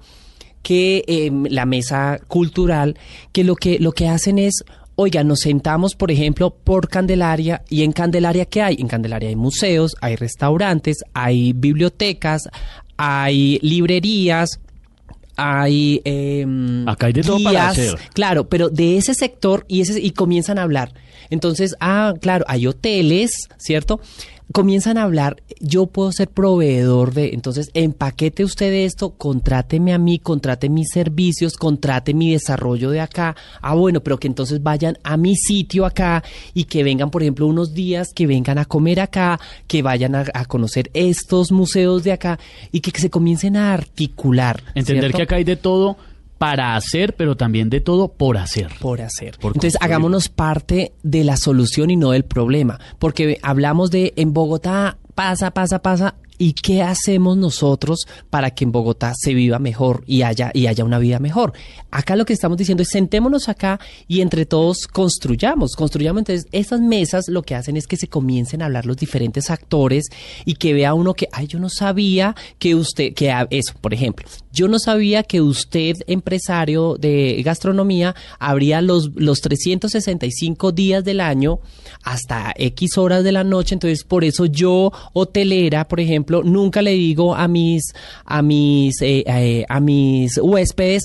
[0.62, 2.96] que eh, la mesa cultural,
[3.32, 7.82] que lo que lo que hacen es Oiga, nos sentamos, por ejemplo, por Candelaria y
[7.82, 8.76] en Candelaria, ¿qué hay?
[8.78, 12.50] En Candelaria hay museos, hay restaurantes, hay bibliotecas,
[12.98, 14.60] hay librerías,
[15.42, 17.98] hay em, Acá hay de todo para hacer.
[18.14, 20.92] claro, pero de ese sector y ese y comienzan a hablar.
[21.30, 24.00] Entonces, ah, claro, hay hoteles, ¿cierto?
[24.52, 30.18] Comienzan a hablar, yo puedo ser proveedor de, entonces, empaquete usted esto, contráteme a mí,
[30.18, 33.34] contrate mis servicios, contrate mi desarrollo de acá.
[33.62, 36.22] Ah, bueno, pero que entonces vayan a mi sitio acá
[36.52, 40.24] y que vengan, por ejemplo, unos días, que vengan a comer acá, que vayan a,
[40.34, 42.38] a conocer estos museos de acá
[42.72, 44.62] y que, se comiencen a articular.
[44.74, 45.16] Entender ¿cierto?
[45.16, 45.96] que acá hay de todo
[46.42, 48.72] para hacer, pero también de todo por hacer.
[48.80, 49.38] por hacer.
[49.38, 49.78] Por Entonces, construir.
[49.84, 52.80] hagámonos parte de la solución y no del problema.
[52.98, 56.16] Porque hablamos de en Bogotá pasa, pasa, pasa.
[56.38, 60.84] ¿Y qué hacemos nosotros para que en Bogotá se viva mejor y haya, y haya
[60.84, 61.52] una vida mejor?
[61.90, 63.78] Acá lo que estamos diciendo es sentémonos acá
[64.08, 65.72] y entre todos construyamos.
[65.76, 69.50] Construyamos entonces estas mesas lo que hacen es que se comiencen a hablar los diferentes
[69.50, 70.06] actores
[70.44, 74.26] y que vea uno que, ay, yo no sabía que usted, que eso, por ejemplo,
[74.52, 81.60] yo no sabía que usted, empresario de gastronomía, habría los, los 365 días del año
[82.02, 83.74] hasta X horas de la noche.
[83.74, 87.92] Entonces, por eso yo, hotelera, por ejemplo, nunca le digo a mis,
[88.24, 91.04] a mis, eh, eh, a mis huéspedes,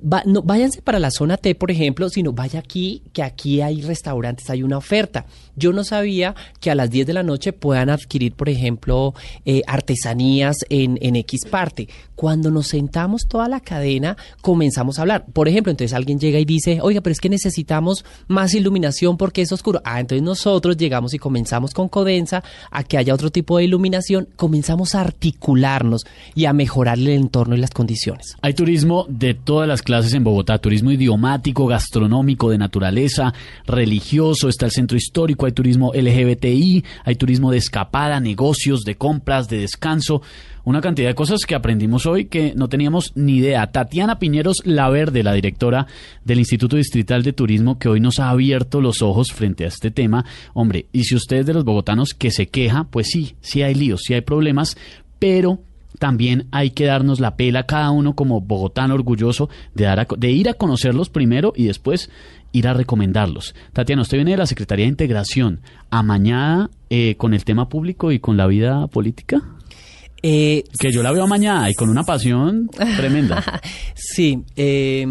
[0.00, 3.82] Va- no, váyanse para la zona T, por ejemplo, sino vaya aquí, que aquí hay
[3.82, 5.26] restaurantes, hay una oferta.
[5.58, 9.62] Yo no sabía que a las 10 de la noche puedan adquirir, por ejemplo, eh,
[9.66, 11.88] artesanías en, en X parte.
[12.14, 15.26] Cuando nos sentamos toda la cadena, comenzamos a hablar.
[15.32, 19.42] Por ejemplo, entonces alguien llega y dice, oiga, pero es que necesitamos más iluminación porque
[19.42, 19.80] es oscuro.
[19.84, 24.28] Ah, entonces nosotros llegamos y comenzamos con Codensa a que haya otro tipo de iluminación,
[24.36, 26.04] comenzamos a articularnos
[26.34, 28.36] y a mejorar el entorno y las condiciones.
[28.42, 33.32] Hay turismo de todas las clases en Bogotá, turismo idiomático, gastronómico, de naturaleza,
[33.66, 39.48] religioso, está el centro histórico, hay turismo LGBTI, hay turismo de escapada, negocios, de compras,
[39.48, 40.22] de descanso,
[40.64, 43.72] una cantidad de cosas que aprendimos hoy que no teníamos ni idea.
[43.72, 45.86] Tatiana Piñeros Laverde, la directora
[46.24, 49.90] del Instituto Distrital de Turismo, que hoy nos ha abierto los ojos frente a este
[49.90, 50.26] tema.
[50.52, 53.74] Hombre, y si usted es de los bogotanos que se queja, pues sí, sí hay
[53.74, 54.76] líos, sí hay problemas,
[55.18, 55.60] pero
[55.98, 60.30] también hay que darnos la pela cada uno como bogotano orgulloso de, dar a de
[60.30, 62.10] ir a conocerlos primero y después
[62.52, 63.54] ir a recomendarlos.
[63.72, 68.20] Tatiana, usted viene de la Secretaría de Integración, amañada eh, con el tema público y
[68.20, 69.42] con la vida política.
[70.22, 73.44] Eh, Que yo la veo amañada y con una pasión tremenda.
[73.94, 75.06] Sí, eh,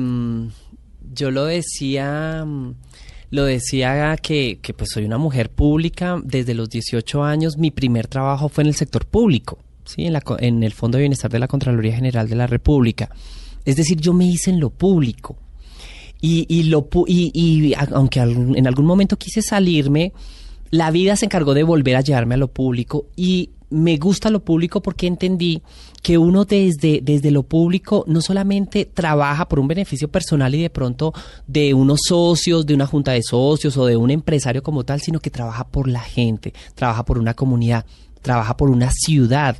[1.13, 2.73] yo lo decía, mm,
[3.31, 7.57] lo decía que, que pues soy una mujer pública desde los 18 años.
[7.57, 11.03] Mi primer trabajo fue en el sector público, sí, en, la, en el Fondo de
[11.03, 13.09] Bienestar de la Contraloría General de la República.
[13.65, 15.38] Es decir, yo me hice en lo público.
[16.21, 20.13] Y, y lo, y, y aunque en algún momento quise salirme,
[20.71, 24.43] la vida se encargó de volver a llevarme a lo público y me gusta lo
[24.43, 25.61] público porque entendí
[26.01, 30.69] que uno desde, desde lo público no solamente trabaja por un beneficio personal y de
[30.69, 31.13] pronto
[31.47, 35.19] de unos socios, de una junta de socios o de un empresario como tal, sino
[35.19, 37.85] que trabaja por la gente, trabaja por una comunidad,
[38.28, 39.57] trabaja por una ciudad.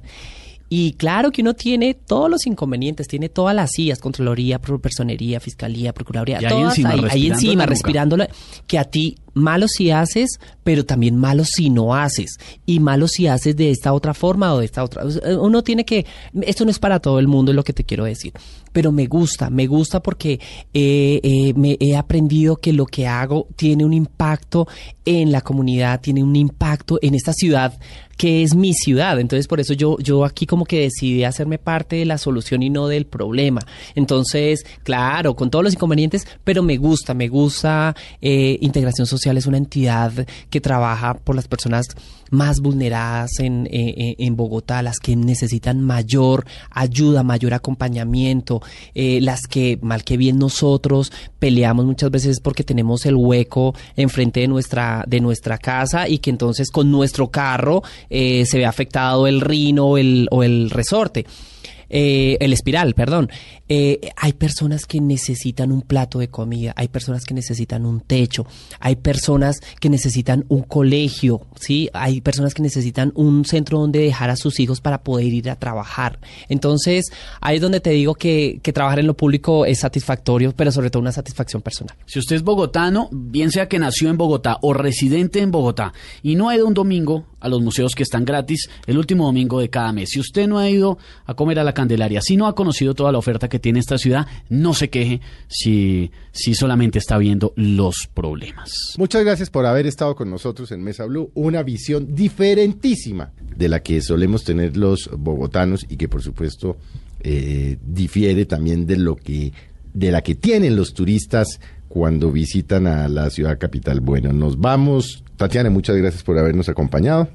[0.70, 5.94] Y claro que uno tiene todos los inconvenientes, tiene todas las sillas, Contraloría, Personería, Fiscalía,
[5.94, 8.28] Procuraduría, Y ahí todas encima, ahí, ahí encima, respirándolo,
[8.68, 13.28] que a ti malo si haces, pero también malo si no haces, y malo si
[13.28, 15.04] haces de esta otra forma o de esta otra.
[15.40, 16.06] Uno tiene que,
[16.42, 18.34] esto no es para todo el mundo, es lo que te quiero decir,
[18.72, 20.40] pero me gusta, me gusta porque
[20.74, 24.68] eh, eh, me he aprendido que lo que hago tiene un impacto
[25.06, 27.80] en la comunidad, tiene un impacto en esta ciudad
[28.18, 29.20] que es mi ciudad.
[29.20, 32.70] Entonces, por eso yo, yo aquí como que decidí hacerme parte de la solución y
[32.70, 33.62] no del problema.
[33.96, 37.96] Entonces, claro, con todos los inconvenientes, pero me gusta, me gusta.
[38.22, 40.14] eh, Integración Social es una entidad
[40.50, 41.88] que trabaja por las personas
[42.32, 48.62] más vulneradas en, eh, eh, en Bogotá, las que necesitan mayor ayuda, mayor acompañamiento,
[48.94, 54.42] eh, las que mal que bien nosotros peleamos muchas veces porque tenemos el hueco enfrente
[54.42, 59.42] de nuestra, de nuestra casa y que entonces con nuestro carro se ve afectado el
[59.42, 61.26] rino el, o el resorte.
[61.90, 63.30] Eh, el espiral, perdón.
[63.70, 68.46] Eh, hay personas que necesitan un plato de comida, hay personas que necesitan un techo,
[68.80, 71.90] hay personas que necesitan un colegio, ¿sí?
[71.94, 75.56] Hay personas que necesitan un centro donde dejar a sus hijos para poder ir a
[75.58, 76.20] trabajar.
[76.48, 77.08] Entonces,
[77.42, 80.90] ahí es donde te digo que, que trabajar en lo público es satisfactorio, pero sobre
[80.90, 81.96] todo una satisfacción personal.
[82.06, 86.36] Si usted es bogotano, bien sea que nació en Bogotá o residente en Bogotá y
[86.36, 89.70] no ha ido un domingo a los museos que están gratis el último domingo de
[89.70, 92.56] cada mes, si usted no ha ido a comer a la Candelaria, si no ha
[92.56, 97.20] conocido toda la oferta que tiene esta ciudad, no se queje si, si solamente está
[97.20, 98.96] viendo los problemas.
[98.98, 103.84] Muchas gracias por haber estado con nosotros en Mesa Blue, una visión diferentísima de la
[103.84, 106.78] que solemos tener los bogotanos y que por supuesto
[107.20, 109.54] eh, difiere también de lo que
[109.94, 114.00] de la que tienen los turistas cuando visitan a la ciudad capital.
[114.00, 115.24] Bueno, nos vamos.
[115.36, 117.30] Tatiana, muchas gracias por habernos acompañado.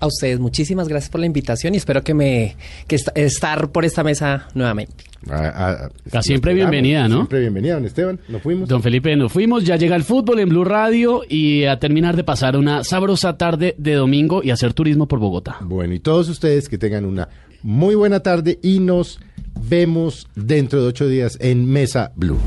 [0.00, 3.84] A ustedes, muchísimas gracias por la invitación y espero que me que est- estar por
[3.84, 4.94] esta mesa nuevamente.
[5.28, 7.16] A- a- siempre nos bienvenida, ¿no?
[7.16, 8.20] Siempre bienvenida, don Esteban.
[8.28, 8.68] Nos fuimos.
[8.68, 12.22] Don Felipe, nos fuimos, ya llega el fútbol en Blue Radio y a terminar de
[12.22, 15.56] pasar una sabrosa tarde de domingo y hacer turismo por Bogotá.
[15.62, 17.28] Bueno, y todos ustedes que tengan una
[17.62, 19.18] muy buena tarde y nos
[19.60, 22.38] vemos dentro de ocho días en Mesa Blue.